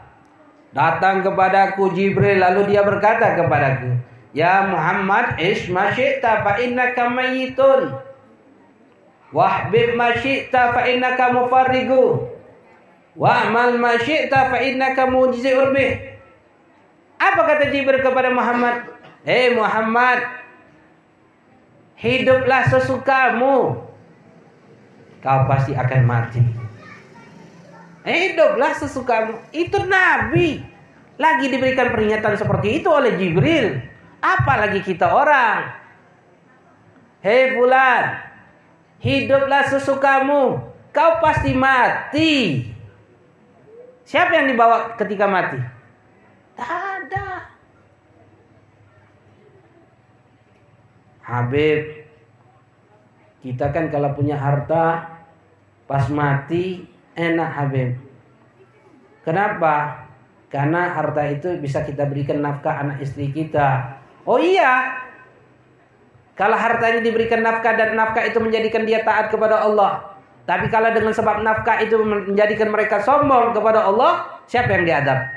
[0.71, 3.99] datang kepadaku Jibril lalu dia berkata kepadaku,
[4.37, 7.99] "Ya Muhammad, ish ma syi'ta fa innaka mayyitun."
[9.33, 12.29] Wahbib ma syi'ta fa innaka mufarrigu.
[13.17, 16.17] Wa'mal ma syi'ta fa innaka mujzi'ur bih.
[17.17, 18.89] Apa kata Jibril kepada Muhammad?
[19.23, 20.27] Hei Muhammad,
[21.95, 23.87] hiduplah sesukamu.
[25.23, 26.43] Kau pasti akan mati.
[28.03, 29.39] Hiduplah sesukamu.
[29.55, 30.59] Itu Nabi.
[31.15, 33.79] Lagi diberikan peringatan seperti itu oleh Jibril.
[34.19, 35.79] Apalagi kita orang.
[37.23, 38.19] Hei fulan,
[38.99, 40.59] Hiduplah sesukamu.
[40.91, 42.67] Kau pasti mati.
[44.03, 45.59] Siapa yang dibawa ketika mati?
[46.59, 46.71] Tak
[47.07, 47.29] ada.
[51.23, 52.03] Habib,
[53.47, 55.12] kita kan kalau punya harta
[55.93, 57.93] pas mati enak Habib.
[59.21, 60.09] Kenapa?
[60.49, 64.01] Karena harta itu bisa kita berikan nafkah anak istri kita.
[64.25, 64.89] Oh iya,
[66.33, 70.17] kalau harta ini diberikan nafkah dan nafkah itu menjadikan dia taat kepada Allah.
[70.49, 75.29] Tapi kalau dengan sebab nafkah itu menjadikan mereka sombong kepada Allah, siapa yang diadab?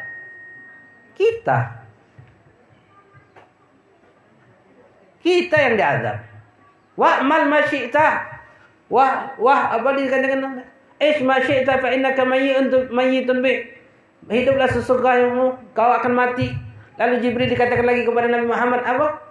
[1.19, 1.83] Kita.
[5.19, 6.17] Kita yang diadab.
[6.97, 8.34] mal masyi'ta.
[8.89, 10.61] Wah, wah apa dikatakan?
[11.01, 13.75] Ish masyi'ta fa innaka mayyitun mayyitun bi.
[14.25, 16.49] Hiduplah sesukamu, kau akan mati.
[16.97, 19.21] Lalu Jibril dikatakan lagi kepada Nabi Muhammad apa?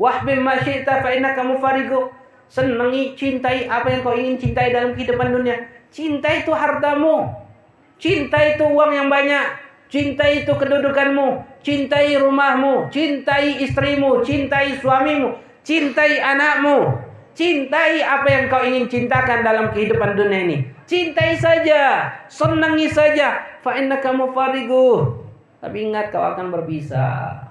[0.00, 2.12] Wahbim masyita fa kamu farigo.
[2.50, 5.70] Senangi, cintai apa yang kau ingin cintai dalam kehidupan dunia.
[5.94, 7.30] Cinta itu hartamu.
[8.00, 9.70] Cinta itu uang yang banyak.
[9.86, 11.62] Cintai itu kedudukanmu.
[11.62, 12.90] Cintai rumahmu.
[12.90, 14.26] Cintai istrimu.
[14.26, 15.38] Cintai suamimu.
[15.62, 17.09] Cintai anakmu.
[17.30, 20.58] Cintai apa yang kau ingin cintakan dalam kehidupan dunia ini.
[20.84, 22.10] Cintai saja.
[22.26, 23.38] Senangi saja.
[23.62, 25.18] Fa kamu farigo.
[25.62, 27.46] Tapi ingat kau akan berpisah.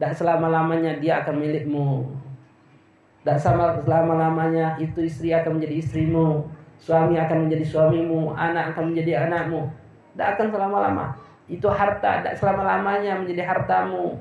[0.00, 2.08] Tak selama-lamanya dia akan milikmu.
[3.24, 6.48] Tak selama-lamanya itu istri akan menjadi istrimu.
[6.80, 8.32] Suami akan menjadi suamimu.
[8.32, 9.68] Anak akan menjadi anakmu.
[10.16, 11.04] Tak akan selama-lama.
[11.46, 12.24] Itu harta.
[12.24, 14.16] Tak selama-lamanya menjadi hartamu.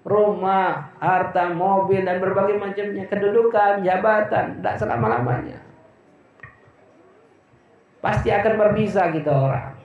[0.00, 3.04] Rumah, harta, mobil, dan berbagai macamnya.
[3.04, 4.64] Kedudukan, jabatan.
[4.64, 5.60] Tak selama-lamanya.
[8.00, 9.76] Pasti akan berpisah kita orang.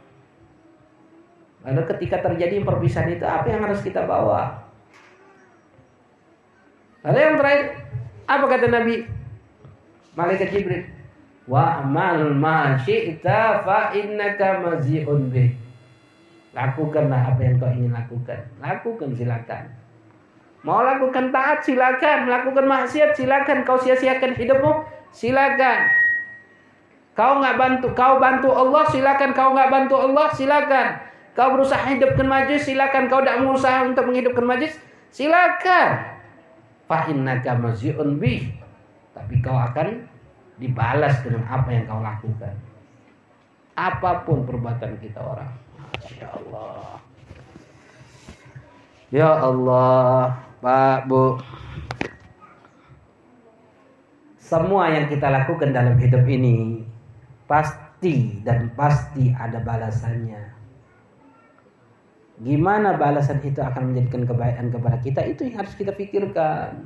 [1.67, 4.63] Lalu ketika terjadi perpisahan itu apa yang harus kita bawa?
[7.03, 7.63] Ada yang terakhir,
[8.25, 8.95] apa kata Nabi?
[10.15, 10.87] Malaikat Jibril.
[11.45, 15.53] Wa amal ma syi'ta fa innaka mazi'un bih.
[16.55, 18.41] Lakukanlah apa yang kau ingin lakukan.
[18.63, 19.84] Lakukan silakan.
[20.65, 24.81] Mau lakukan taat silakan, lakukan maksiat silakan, kau sia-siakan hidupmu
[25.13, 25.85] silakan.
[27.13, 30.87] Kau nggak bantu, kau bantu Allah silakan, kau nggak bantu Allah silakan.
[31.37, 34.73] Kau berusaha hidupkan majlis silakan, kau tidak berusaha untuk menghidupkan majlis
[35.13, 36.17] silakan.
[36.89, 38.49] Fa innaka mazi'un bi.
[39.13, 40.01] Tapi kau akan
[40.57, 42.53] dibalas dengan apa yang kau lakukan.
[43.77, 45.53] Apa pun perbuatan kita orang.
[45.77, 46.97] Masya Allah.
[49.13, 51.39] Ya Allah Pak Bu
[54.39, 56.85] semua yang kita lakukan dalam hidup ini
[57.49, 60.55] pasti dan pasti ada balasannya
[62.35, 66.83] Gimana balasan itu akan menjadikan kebaikan kepada kita itu yang harus kita pikirkan.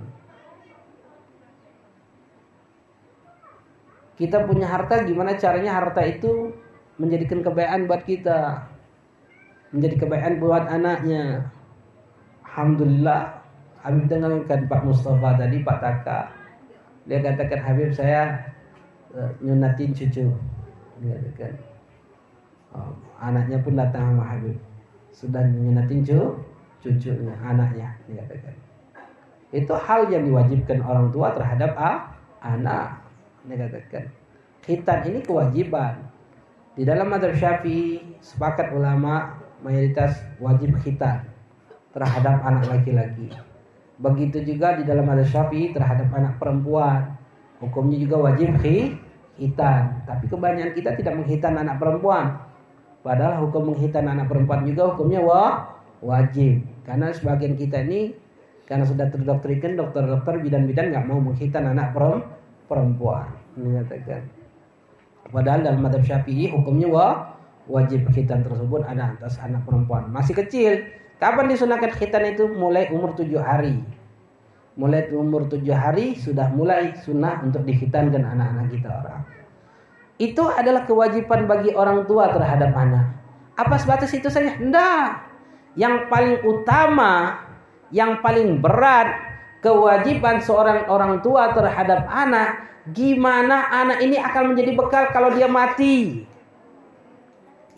[4.13, 6.53] Kita punya harta gimana caranya harta itu
[7.01, 8.69] menjadikan kebaikan buat kita.
[9.73, 11.49] Menjadi kebaikan buat anaknya.
[12.45, 13.38] Alhamdulillah
[13.79, 16.19] Habib dengarkan Pak Mustafa tadi Pak Taka
[17.07, 18.37] dia katakan Habib saya
[19.15, 20.27] uh, nyunatin cucu
[20.99, 21.53] dia katakan
[22.75, 24.57] oh, anaknya pun datang sama Habib
[25.13, 26.05] sudah menyunatin
[26.79, 28.55] cucunya, anaknya dikatakan.
[29.49, 33.01] Itu hal yang diwajibkan orang tua terhadap ah, anak
[33.43, 34.07] dikatakan.
[34.63, 36.07] Khitan ini kewajiban.
[36.77, 41.27] Di dalam madhab syafi'i sepakat ulama mayoritas wajib khitan
[41.91, 43.27] terhadap anak laki-laki.
[43.99, 47.19] Begitu juga di dalam madhab syafi'i terhadap anak perempuan.
[47.59, 50.07] Hukumnya juga wajib khitan.
[50.07, 52.39] Tapi kebanyakan kita tidak menghitan anak perempuan.
[53.03, 55.43] Padahal hukum menghitan anak perempuan juga hukumnya wa
[55.99, 56.63] wajib.
[56.87, 58.15] Karena sebagian kita ini
[58.63, 61.91] karena sudah terdoktrinkan dokter-dokter bidan-bidan nggak mau menghitan anak
[62.71, 63.27] perempuan.
[63.59, 64.23] Menyatakan.
[65.29, 67.07] Padahal dalam madhab syafi'i hukumnya wa
[67.69, 70.07] wajib khitan tersebut ada atas anak perempuan.
[70.07, 70.87] Masih kecil.
[71.19, 72.47] Kapan disunahkan khitan itu?
[72.47, 73.83] Mulai umur tujuh hari.
[74.79, 79.21] Mulai umur tujuh hari sudah mulai sunnah untuk dikhitankan anak-anak kita orang.
[80.15, 83.19] Itu adalah kewajiban bagi orang tua terhadap anak.
[83.59, 84.55] Apa sebatas itu saja?
[84.55, 85.07] Tidak.
[85.75, 87.43] Yang paling utama,
[87.91, 89.11] yang paling berat
[89.59, 96.23] kewajiban seorang orang tua terhadap anak gimana anak ini akan menjadi bekal kalau dia mati.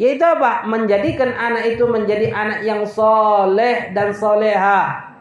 [0.01, 0.65] Yaitu apa?
[0.65, 5.13] Menjadikan anak itu menjadi anak yang soleh dan soleha.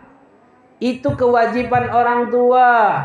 [0.80, 3.04] Itu kewajiban orang tua.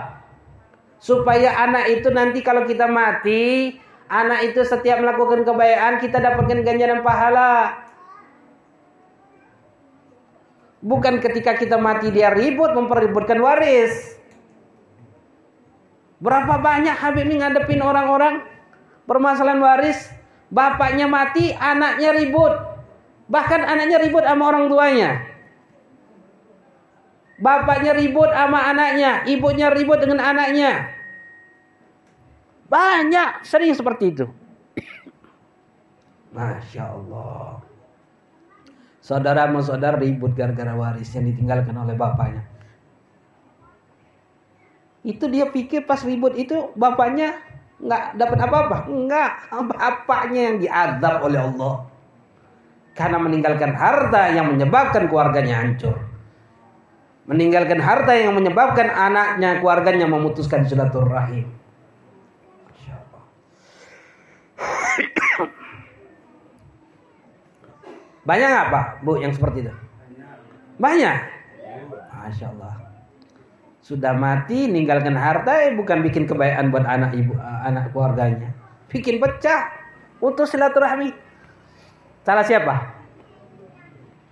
[1.04, 3.76] Supaya anak itu nanti kalau kita mati,
[4.08, 7.84] anak itu setiap melakukan kebaikan kita dapatkan ganjaran pahala.
[10.80, 14.16] Bukan ketika kita mati dia ribut mempeributkan waris.
[16.24, 18.48] Berapa banyak Habib ini ngadepin orang-orang
[19.04, 20.15] permasalahan waris,
[20.52, 22.54] bapaknya mati, anaknya ribut.
[23.26, 25.12] Bahkan anaknya ribut sama orang tuanya.
[27.36, 30.88] Bapaknya ribut sama anaknya, ibunya ribut dengan anaknya.
[32.72, 34.26] Banyak sering seperti itu.
[36.32, 37.64] Masya Allah.
[39.06, 42.42] Saudara saudara ribut gara-gara waris yang ditinggalkan oleh bapaknya.
[45.06, 47.38] Itu dia pikir pas ribut itu bapaknya
[47.80, 48.88] nggak dapat apa-apa.
[48.88, 51.86] Enggak, bapaknya yang diadab oleh Allah.
[52.96, 56.00] Karena meninggalkan harta yang menyebabkan keluarganya hancur.
[57.28, 61.52] Meninggalkan harta yang menyebabkan anaknya, keluarganya memutuskan silaturahim.
[68.30, 69.74] Banyak nggak Pak, Bu yang seperti itu?
[70.80, 71.18] Banyak.
[72.26, 72.85] Masya Allah
[73.86, 78.50] sudah mati ninggalkan harta eh, bukan bikin kebaikan buat anak ibu eh, anak keluarganya.
[78.90, 79.70] Bikin pecah
[80.18, 81.14] putus silaturahmi.
[82.26, 82.76] Salah siapa?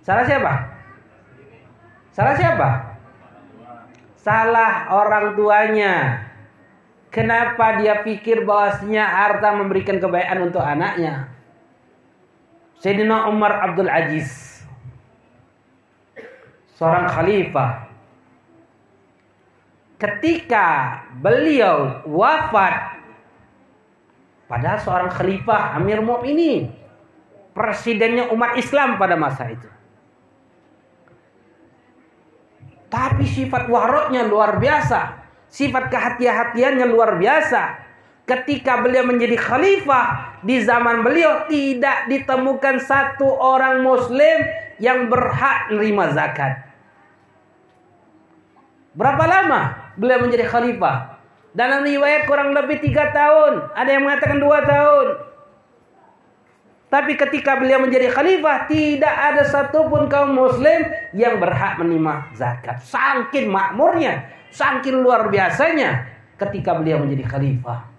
[0.02, 0.52] Salah siapa?
[2.10, 2.68] Salah siapa?
[4.18, 5.94] Salah orang tuanya.
[7.14, 11.30] Kenapa dia pikir bahwasanya harta memberikan kebaikan untuk anaknya?
[12.82, 14.58] Sayyidina Umar Abdul Aziz.
[16.74, 17.93] Seorang khalifah
[19.98, 22.98] ketika beliau wafat
[24.50, 26.84] padahal seorang khalifah Amir Mu'minin
[27.54, 29.70] presidennya umat Islam pada masa itu.
[32.90, 35.22] Tapi sifat waroknya luar biasa.
[35.50, 37.82] Sifat kehati-hatiannya luar biasa.
[38.26, 44.46] Ketika beliau menjadi khalifah di zaman beliau tidak ditemukan satu orang muslim
[44.78, 46.52] yang berhak menerima zakat.
[48.94, 51.18] Berapa lama beliau menjadi khalifah.
[51.54, 53.70] Dalam riwayat kurang lebih tiga tahun.
[53.78, 55.06] Ada yang mengatakan dua tahun.
[56.90, 62.78] Tapi ketika beliau menjadi khalifah, tidak ada satupun kaum muslim yang berhak menerima zakat.
[62.86, 66.06] Sangkin makmurnya, sangkin luar biasanya
[66.38, 67.90] ketika beliau menjadi khalifah.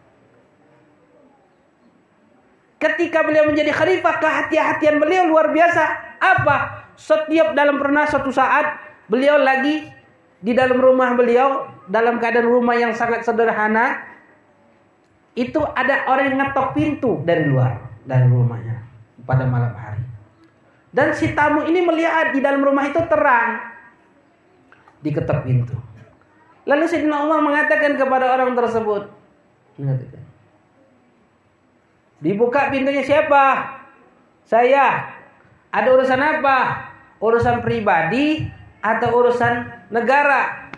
[2.80, 5.84] Ketika beliau menjadi khalifah, kehati-hatian beliau luar biasa.
[6.20, 6.56] Apa?
[6.96, 8.80] Setiap dalam pernah suatu saat,
[9.12, 9.95] beliau lagi
[10.46, 13.98] di dalam rumah beliau dalam keadaan rumah yang sangat sederhana
[15.34, 18.86] itu ada orang yang ngetok pintu dari luar dari rumahnya
[19.26, 20.06] pada malam hari.
[20.94, 23.58] Dan si tamu ini melihat di dalam rumah itu terang
[25.02, 25.76] diketok pintu.
[26.70, 29.10] Lalu Sayyidina Umar mengatakan kepada orang tersebut
[32.22, 33.76] dibuka pintunya siapa?
[34.46, 35.18] Saya.
[35.74, 36.60] Ada urusan apa?
[37.20, 38.48] Urusan pribadi
[38.86, 40.70] atau urusan negara.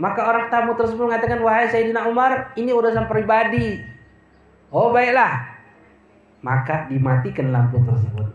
[0.00, 3.84] Maka orang tamu tersebut mengatakan, wahai Sayyidina Umar, ini urusan pribadi.
[4.72, 5.60] Oh baiklah.
[6.40, 8.32] Maka dimatikan lampu tersebut.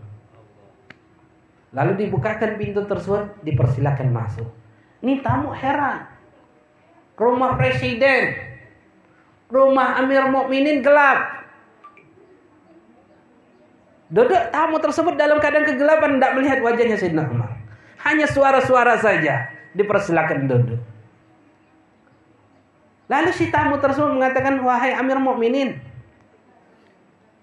[1.74, 4.48] Lalu dibukakan pintu tersebut, dipersilakan masuk.
[5.02, 6.06] Ini tamu heran.
[7.20, 8.32] Rumah presiden,
[9.52, 11.44] rumah Amir Mukminin gelap.
[14.08, 17.59] Duduk tamu tersebut dalam keadaan kegelapan, tidak melihat wajahnya Sayyidina Umar.
[18.06, 19.52] Hanya suara-suara saja.
[19.76, 20.80] Dipersilakan duduk.
[23.10, 25.82] Lalu si tamu tersebut mengatakan, wahai Amir Mukminin,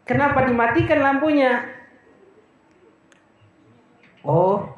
[0.08, 1.68] Kenapa dimatikan lampunya?
[4.24, 4.72] Oh,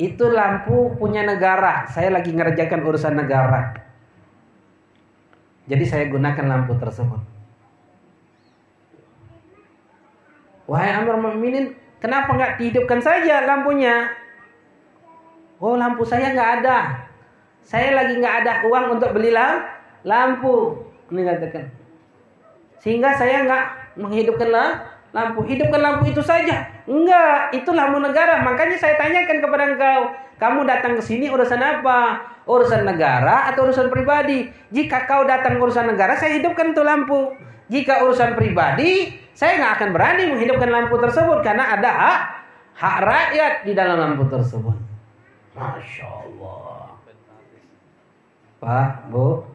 [0.00, 1.84] itu lampu punya negara.
[1.92, 3.76] Saya lagi ngerjakan urusan negara.
[5.68, 7.20] Jadi saya gunakan lampu tersebut.
[10.64, 14.08] Wahai Amir Mu'minin, kenapa nggak dihidupkan saja lampunya?
[15.62, 17.08] Oh, lampu saya nggak ada.
[17.64, 19.32] Saya lagi nggak ada uang untuk beli
[20.04, 20.84] lampu.
[21.10, 21.64] Ini katakan.
[22.82, 23.64] Sehingga saya nggak
[23.96, 24.50] menghidupkan
[25.14, 25.46] lampu.
[25.46, 26.68] Hidupkan lampu itu saja.
[26.84, 28.44] Enggak, itu lampu negara.
[28.44, 30.00] Makanya saya tanyakan kepada engkau,
[30.36, 32.20] kamu datang ke sini urusan apa?
[32.44, 34.52] Urusan negara atau urusan pribadi?
[34.68, 37.32] Jika kau datang urusan negara, saya hidupkan itu lampu.
[37.72, 42.20] Jika urusan pribadi, saya nggak akan berani menghidupkan lampu tersebut karena ada hak
[42.76, 44.93] hak rakyat di dalam lampu tersebut.
[45.54, 46.98] Masya Allah.
[48.58, 49.46] Pak, Bu,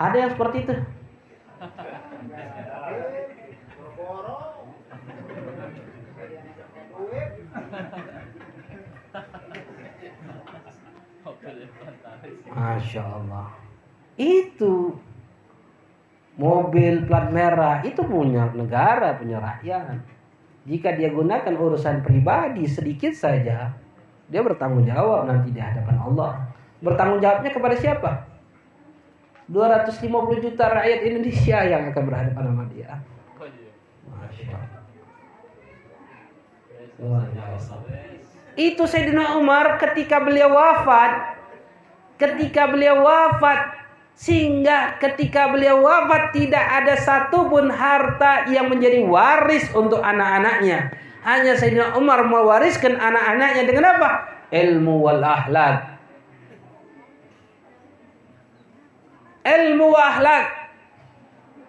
[0.00, 0.74] ada yang seperti itu?
[12.48, 13.48] Masya Allah.
[14.16, 14.96] Itu
[16.38, 20.00] mobil plat merah itu punya negara, punya rakyat.
[20.64, 23.74] Jika dia gunakan urusan pribadi sedikit saja,
[24.28, 26.30] dia bertanggung jawab nanti di hadapan Allah.
[26.84, 28.28] Bertanggung jawabnya kepada siapa?
[29.48, 33.00] 250 juta rakyat Indonesia yang akan berhadapan sama dia.
[38.58, 41.40] Itu Sayyidina Umar ketika beliau wafat,
[42.20, 43.78] ketika beliau wafat
[44.18, 50.90] sehingga ketika beliau wafat tidak ada satupun harta yang menjadi waris untuk anak-anaknya.
[51.28, 54.10] Hanya Sayyidina Umar mewariskan anak-anaknya dengan apa?
[54.48, 56.00] Ilmu wal ahlak.
[59.44, 60.44] Ilmu wa ahlak.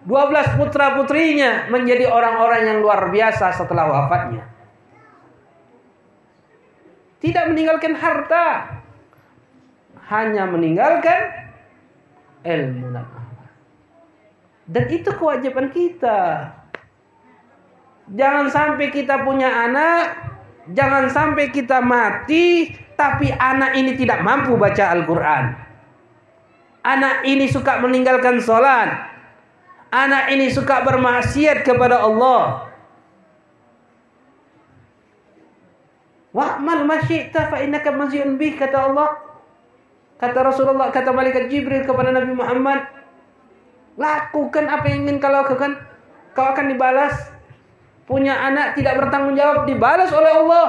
[0.08, 4.48] 12 putra putrinya menjadi orang-orang yang luar biasa setelah wafatnya.
[7.20, 8.80] Tidak meninggalkan harta.
[10.08, 11.52] Hanya meninggalkan
[12.48, 13.52] ilmu dan amal.
[14.64, 16.48] Dan itu kewajiban kita.
[18.10, 20.18] Jangan sampai kita punya anak,
[20.74, 25.54] jangan sampai kita mati, tapi anak ini tidak mampu baca Al-Quran.
[26.82, 29.08] Anak ini suka meninggalkan sholat.
[29.94, 32.70] Anak ini suka bermaksiat kepada Allah.
[36.30, 39.18] Wa'mal masyi'ta fa innaka mazyun bih kata Allah.
[40.20, 42.84] Kata Rasulullah, kata malaikat Jibril kepada Nabi Muhammad,
[43.96, 45.80] lakukan apa yang ingin kau lakukan,
[46.36, 47.29] kau akan dibalas.
[48.10, 50.66] Punya anak tidak bertanggung jawab dibalas oleh Allah.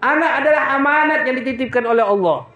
[0.00, 2.48] Anak adalah amanat yang dititipkan oleh Allah.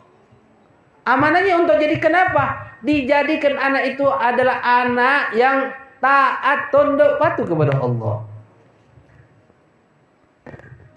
[1.04, 2.72] Amanahnya untuk jadi kenapa?
[2.80, 8.24] Dijadikan anak itu adalah anak yang taat tunduk patuh kepada Allah.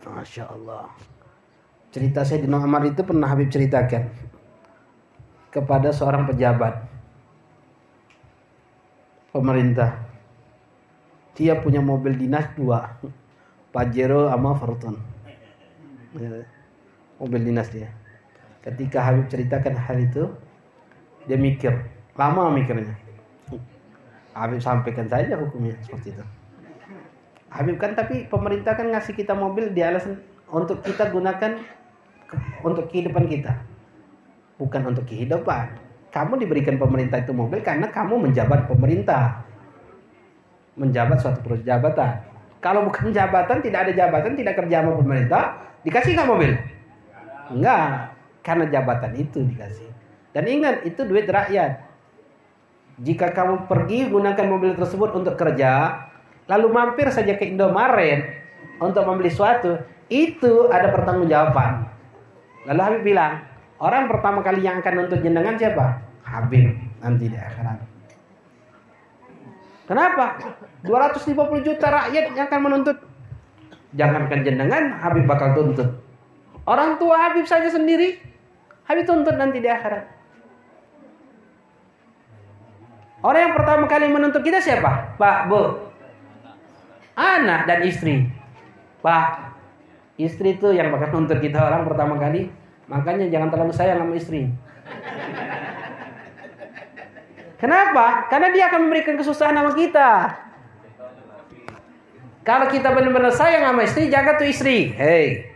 [0.10, 0.90] Masya Allah.
[1.92, 4.10] Cerita saya di Umar itu pernah Habib ceritakan
[5.54, 6.86] kepada seorang pejabat
[9.36, 10.09] pemerintah.
[11.40, 13.00] Dia punya mobil dinas dua,
[13.72, 15.00] Pajero sama Fortun.
[16.20, 16.44] Ya,
[17.16, 17.88] mobil dinas dia.
[18.60, 20.28] Ketika Habib ceritakan hal itu,
[21.32, 21.72] dia mikir,
[22.20, 22.92] lama mikirnya.
[24.36, 26.24] Habib sampaikan saja hukumnya seperti itu.
[27.50, 30.20] Habib kan tapi pemerintah kan ngasih kita mobil di alasan
[30.52, 31.58] untuk kita gunakan
[32.62, 33.58] untuk kehidupan kita.
[34.60, 35.88] Bukan untuk kehidupan.
[36.12, 39.49] Kamu diberikan pemerintah itu mobil karena kamu menjabat pemerintah.
[40.80, 42.24] Menjabat suatu jabatan.
[42.64, 45.44] Kalau bukan jabatan, tidak ada jabatan, tidak kerja sama pemerintah,
[45.84, 46.52] dikasih nggak mobil?
[47.52, 49.90] Enggak, karena jabatan itu dikasih.
[50.36, 51.84] Dan ingat, itu duit rakyat.
[53.00, 56.04] Jika kamu pergi gunakan mobil tersebut untuk kerja,
[56.52, 58.44] lalu mampir saja ke Indomaret
[58.84, 59.80] untuk membeli sesuatu,
[60.12, 61.88] itu ada pertanggungjawaban.
[62.68, 63.34] Lalu Habib bilang,
[63.80, 66.04] orang pertama kali yang akan nuntut jenengan siapa?
[66.28, 67.99] Habib nanti di akhirat.
[69.90, 70.38] Kenapa?
[70.86, 72.98] 250 juta rakyat yang akan menuntut.
[73.98, 75.90] Jangankan jenengan, Habib bakal tuntut.
[76.70, 78.22] Orang tua Habib saja sendiri,
[78.86, 80.06] Habib tuntut nanti di akhirat.
[83.26, 85.18] Orang yang pertama kali menuntut kita siapa?
[85.18, 85.90] Pak, Bu,
[87.18, 88.30] anak dan istri.
[89.02, 89.58] Pak,
[90.22, 92.54] istri itu yang bakal nuntut kita orang pertama kali.
[92.86, 94.54] Makanya jangan terlalu sayang sama istri.
[97.60, 98.32] Kenapa?
[98.32, 100.12] Karena dia akan memberikan kesusahan sama kita.
[102.48, 104.96] Kalau kita benar-benar sayang sama istri, jaga tuh istri.
[104.96, 105.52] Hei,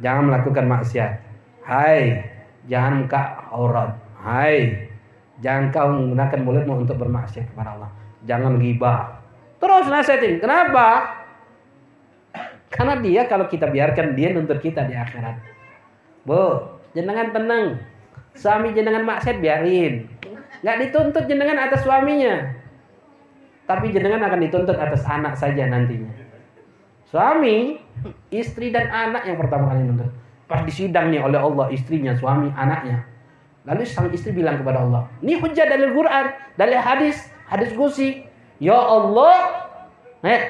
[0.00, 1.20] jangan melakukan maksiat.
[1.62, 2.24] Hai,
[2.66, 3.22] jangan buka
[3.52, 3.92] aurat.
[4.24, 4.88] Hai,
[5.44, 7.90] jangan kau menggunakan mulutmu untuk bermaksiat kepada Allah.
[8.24, 9.24] Jangan gibah
[9.64, 10.44] Terus nasihatin.
[10.44, 11.08] Kenapa?
[12.68, 15.40] Karena dia kalau kita biarkan dia nuntut kita di akhirat.
[16.28, 17.80] Bu, jenengan tenang.
[18.36, 20.13] Suami jenengan maksiat biarin.
[20.64, 22.56] Nggak dituntut jenengan atas suaminya.
[23.68, 26.08] Tapi jenengan akan dituntut atas anak saja nantinya.
[27.04, 27.76] Suami,
[28.32, 30.08] istri dan anak yang pertama kali nuntut.
[30.48, 33.04] Pas disidang nih oleh Allah istrinya, suami, anaknya.
[33.68, 36.24] Lalu sang istri bilang kepada Allah, ini hujah dari Quran,
[36.56, 38.24] dari hadis, hadis gusi.
[38.56, 39.68] Ya Allah,
[40.24, 40.48] eh,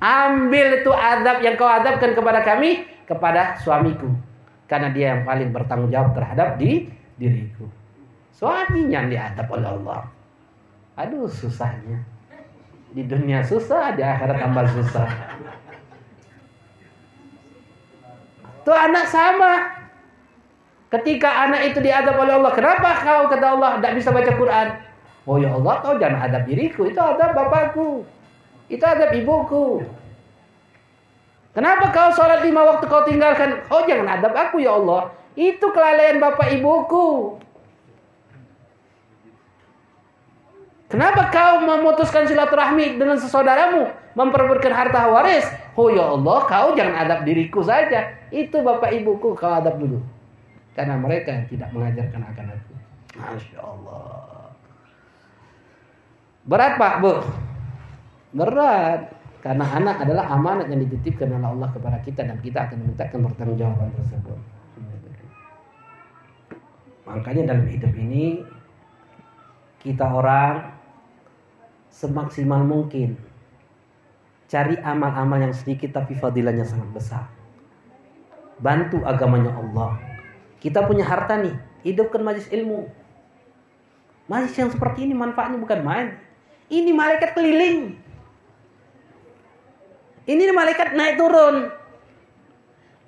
[0.00, 4.08] ambil itu adab yang kau adabkan kepada kami, kepada suamiku.
[4.64, 6.88] Karena dia yang paling bertanggung jawab terhadap di
[7.20, 7.79] diriku.
[8.34, 10.00] Suaminya yang diadab oleh Allah.
[10.96, 12.02] Aduh susahnya.
[12.90, 15.08] Di dunia susah, di akhirat tambah susah.
[18.66, 19.52] Tuh anak sama.
[20.90, 24.68] Ketika anak itu diadab oleh Allah, kenapa kau kata Allah tidak bisa baca Quran?
[25.22, 28.02] Oh ya Allah, kau jangan adab diriku, itu adab bapakku.
[28.66, 29.86] Itu adab ibuku.
[31.54, 33.62] Kenapa kau sholat lima waktu kau tinggalkan?
[33.70, 35.14] Oh jangan adab aku ya Allah.
[35.38, 37.38] Itu kelalaian bapak ibuku.
[40.90, 43.86] Kenapa kau memutuskan silaturahmi dengan sesaudaramu?
[44.18, 45.46] Memperebutkan harta waris?
[45.78, 48.10] Oh ya Allah, kau jangan adab diriku saja.
[48.34, 50.02] Itu bapak ibuku, kau adab dulu.
[50.74, 52.74] Karena mereka yang tidak mengajarkan akan aku.
[53.22, 54.50] Masya Allah.
[56.50, 57.14] Berat Pak Bu?
[58.34, 59.00] Berat.
[59.46, 63.94] Karena anak adalah amanat yang dititipkan oleh Allah kepada kita dan kita akan memintakan pertanggungjawaban
[63.94, 64.38] tersebut.
[67.06, 68.42] Makanya dalam hidup ini
[69.80, 70.79] kita orang
[71.90, 73.18] semaksimal mungkin
[74.46, 77.24] cari amal-amal yang sedikit tapi fadilahnya sangat besar.
[78.60, 80.10] Bantu agamanya Allah
[80.60, 81.56] kita punya harta nih,
[81.88, 82.84] hidupkan majlis ilmu.
[84.28, 86.08] Majlis yang seperti ini manfaatnya bukan main.
[86.68, 87.96] Ini malaikat keliling.
[90.28, 91.72] Ini malaikat naik turun.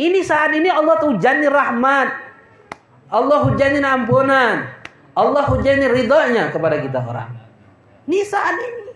[0.01, 2.09] Ini saat ini Allah hujani rahmat.
[3.13, 4.67] Allah hujani ampunan.
[5.13, 7.42] Allah hujani ridhonya kepada kita orang.
[8.07, 8.93] Ini saat ini.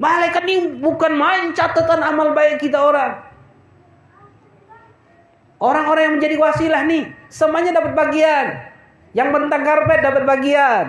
[0.00, 3.20] Malaikat ini bukan main catatan amal baik kita orang.
[5.60, 8.46] Orang-orang yang menjadi wasilah nih, semuanya dapat bagian.
[9.12, 10.84] Yang bentang karpet dapat bagian.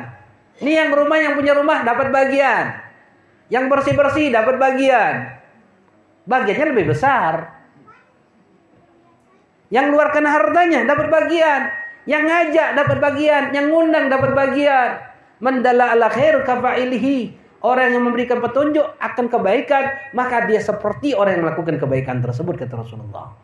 [0.64, 2.80] Ini yang rumah yang punya rumah dapat bagian.
[3.52, 5.44] Yang bersih-bersih dapat bagian.
[6.24, 7.52] Bagiannya lebih besar.
[9.68, 11.62] Yang luarkan hartanya dapat bagian.
[12.08, 15.11] Yang ngajak dapat bagian, yang ngundang dapat bagian.
[15.42, 17.42] Mendala ala khair kafailihi.
[17.62, 22.74] Orang yang memberikan petunjuk akan kebaikan, maka dia seperti orang yang melakukan kebaikan tersebut kata
[22.74, 23.38] Rasulullah.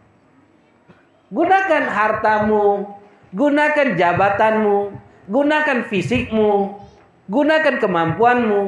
[1.29, 2.97] Gunakan hartamu,
[3.29, 4.89] gunakan jabatanmu,
[5.29, 6.81] gunakan fisikmu,
[7.29, 8.61] gunakan kemampuanmu.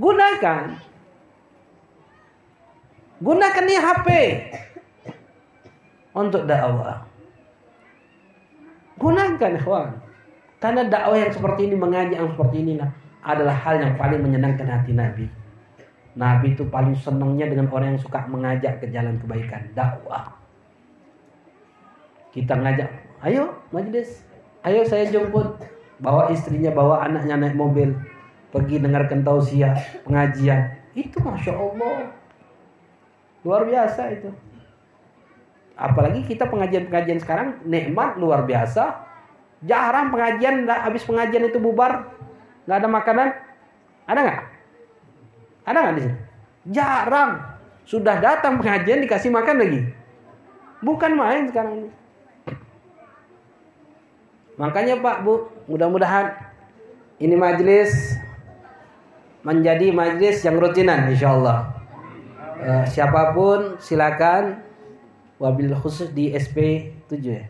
[0.00, 0.62] Gunakan.
[3.22, 4.08] Gunakan nih HP
[6.16, 7.06] untuk dakwah.
[8.98, 10.03] Gunakan, ikhwan.
[10.64, 12.80] Karena dakwah yang seperti ini, mengajak yang seperti ini
[13.20, 15.28] adalah hal yang paling menyenangkan hati Nabi.
[16.16, 20.32] Nabi itu paling senangnya dengan orang yang suka mengajak ke jalan kebaikan, dakwah.
[22.32, 22.88] Kita ngajak,
[23.28, 24.24] ayo majlis,
[24.64, 25.52] ayo saya jemput.
[26.00, 27.92] Bawa istrinya, bawa anaknya naik mobil.
[28.48, 29.76] Pergi dengarkan tausiah,
[30.08, 30.80] pengajian.
[30.96, 32.08] Itu Masya Allah.
[33.44, 34.32] Luar biasa itu.
[35.76, 39.12] Apalagi kita pengajian-pengajian sekarang nikmat luar biasa.
[39.64, 42.12] Jarang pengajian, habis pengajian itu bubar.
[42.68, 43.28] Nggak ada makanan.
[44.04, 44.40] Ada nggak?
[45.64, 46.16] Ada nggak di sini?
[46.72, 47.30] Jarang.
[47.84, 49.80] Sudah datang pengajian dikasih makan lagi.
[50.84, 51.90] Bukan main sekarang ini.
[54.54, 56.30] Makanya Pak Bu, mudah-mudahan
[57.18, 58.14] ini majelis
[59.44, 61.58] menjadi majelis yang rutinan insya Allah.
[62.64, 64.62] Uh, siapa pun silakan
[65.36, 67.44] wabil khusus di SP 7 ya.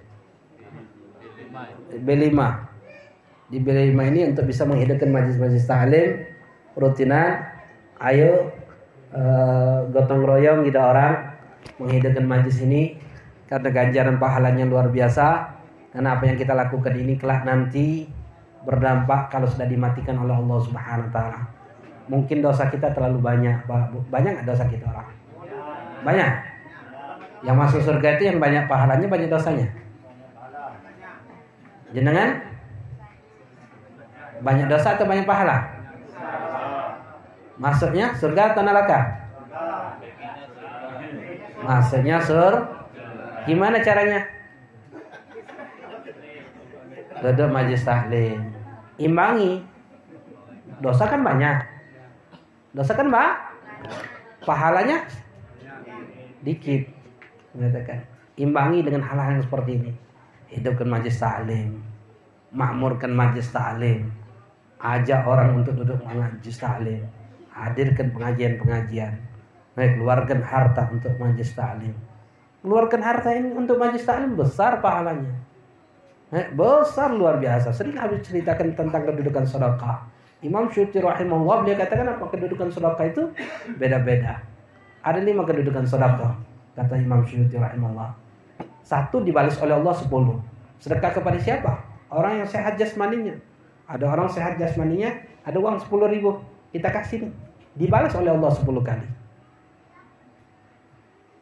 [2.02, 2.38] B5.
[3.52, 6.10] Di B5 ini untuk bisa menghidupkan majelis-majelis ta'lim
[6.74, 7.54] rutinan.
[8.02, 8.50] Ayo
[9.14, 11.14] uh, gotong royong kita orang
[11.78, 12.98] menghidupkan majelis ini
[13.46, 15.54] karena ganjaran pahalanya luar biasa
[15.94, 18.10] karena apa yang kita lakukan ini kelak nanti
[18.66, 21.40] berdampak kalau sudah dimatikan oleh Allah Subhanahu wa taala.
[22.10, 23.64] Mungkin dosa kita terlalu banyak.
[24.10, 25.08] Banyak nggak dosa kita orang?
[26.02, 26.32] Banyak.
[27.44, 29.83] Yang masuk surga itu yang banyak pahalanya, banyak dosanya.
[31.94, 32.42] Jenengan?
[34.42, 35.62] Banyak dosa atau banyak pahala?
[37.56, 39.00] Masuknya surga atau neraka?
[41.62, 42.54] Masuknya sur.
[43.46, 44.34] Gimana caranya?
[47.24, 48.52] duduk majlis tahlim
[49.00, 49.64] imbangi
[50.74, 51.64] Dosa kan banyak.
[52.74, 53.30] Dosa kan mbak?
[54.42, 55.06] Pahalanya
[56.42, 56.90] dikit.
[57.54, 58.02] Mengatakan
[58.34, 59.92] imbangi dengan hal-hal yang seperti ini.
[60.50, 61.80] Hidupkan majlis taklim,
[62.54, 64.08] makmurkan majlis taklim,
[64.78, 67.02] ajak orang untuk duduk majlis taklim,
[67.50, 69.18] hadirkan pengajian-pengajian,
[69.74, 71.94] keluarkan harta untuk majlis taklim.
[72.64, 75.44] Keluarkan harta ini untuk majlis taklim besar pahalanya.
[76.56, 77.70] besar luar biasa.
[77.70, 80.02] Sering habis ceritakan tentang kedudukan sedekah.
[80.42, 83.22] Imam Syuti rahimahullah beliau katakan apa kedudukan sedekah itu
[83.78, 84.42] beda-beda.
[85.04, 86.34] Ada lima kedudukan sedekah
[86.74, 88.10] kata Imam Syuti rahimahullah.
[88.82, 90.42] Satu dibalas oleh Allah sepuluh.
[90.82, 91.93] Sedekah kepada siapa?
[92.14, 93.34] Orang yang sehat jasmaninya.
[93.90, 95.10] Ada orang sehat jasmaninya,
[95.42, 96.38] ada uang sepuluh ribu.
[96.70, 97.32] Kita kasih nih.
[97.74, 99.04] Dibalas oleh Allah sepuluh kali.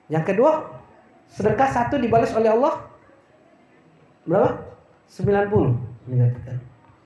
[0.09, 0.81] Yang kedua,
[1.29, 2.89] sedekah satu dibalas oleh Allah
[4.25, 4.73] berapa?
[5.13, 6.57] 90 menyatakan.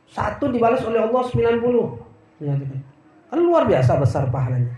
[0.06, 1.58] Satu dibalas oleh Allah 90
[2.38, 2.80] menyatakan.
[3.26, 4.70] Kan luar biasa besar pahalanya.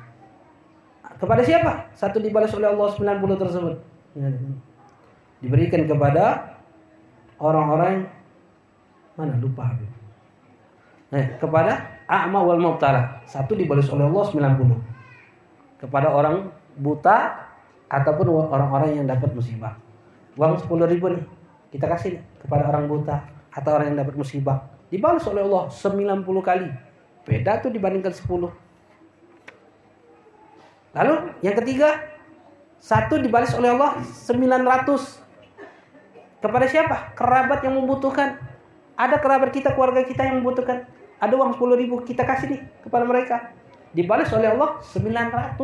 [1.21, 1.93] Kepada siapa?
[1.93, 3.75] Satu dibalas oleh Allah 90 tersebut.
[5.45, 6.57] Diberikan kepada
[7.37, 8.18] orang-orang
[9.19, 9.91] mana lupa Habib.
[11.11, 11.73] Nah, kepada
[12.07, 13.19] a'ma wal mubtala.
[13.27, 15.83] Satu dibalas oleh Allah 90.
[15.83, 16.47] Kepada orang
[16.79, 17.43] buta
[17.91, 19.75] ataupun orang-orang yang dapat musibah.
[20.39, 21.27] Uang 10 ribu nih
[21.69, 23.21] kita kasih kepada orang buta
[23.53, 24.65] atau orang yang dapat musibah.
[24.89, 26.73] Dibalas oleh Allah 90 kali.
[27.29, 28.49] Beda tuh dibandingkan 10.
[30.97, 31.15] Lalu
[31.45, 32.01] yang ketiga,
[32.81, 37.13] satu dibalas oleh Allah 900 kepada siapa?
[37.13, 38.48] Kerabat yang membutuhkan.
[38.99, 40.83] Ada kerabat kita, keluarga kita yang membutuhkan.
[41.23, 43.55] Ada uang 10 ribu, kita kasih nih kepada mereka.
[43.95, 45.55] Dibalas oleh Allah 900.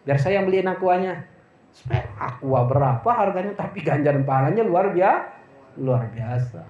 [0.06, 1.26] Biar saya yang beliin akuanya.
[1.74, 5.82] Supaya aqua berapa harganya tapi ganjaran pahalanya luar biasa.
[5.82, 6.62] Luar biasa.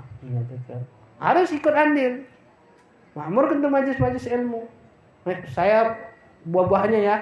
[1.21, 2.32] Harus ikut andil.
[3.13, 4.65] Makmur kan majlis-majlis ilmu.
[5.53, 5.95] Saya
[6.49, 7.17] buah-buahnya ya.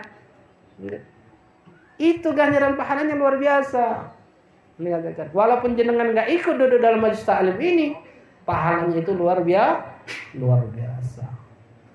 [2.01, 4.15] Itu ganjaran pahalanya luar biasa.
[5.37, 7.93] Walaupun jenengan nggak ikut duduk dalam majlis taklim ini,
[8.49, 9.85] pahalanya itu luar biasa,
[10.41, 11.27] luar biasa.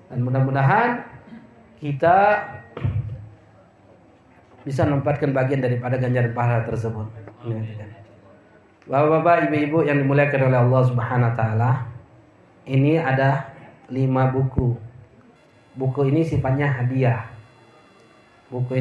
[0.06, 1.02] Dan mudah-mudahan
[1.82, 2.46] kita
[4.62, 7.10] bisa menempatkan bagian daripada ganjaran pahala tersebut.
[8.86, 11.70] Bapak-bapak, ibu-ibu yang dimuliakan oleh Allah Subhanahu wa taala,
[12.70, 13.50] ini ada
[13.92, 14.74] lima buku.
[15.76, 17.30] Buku ini sifatnya hadiah.
[18.50, 18.74] Buku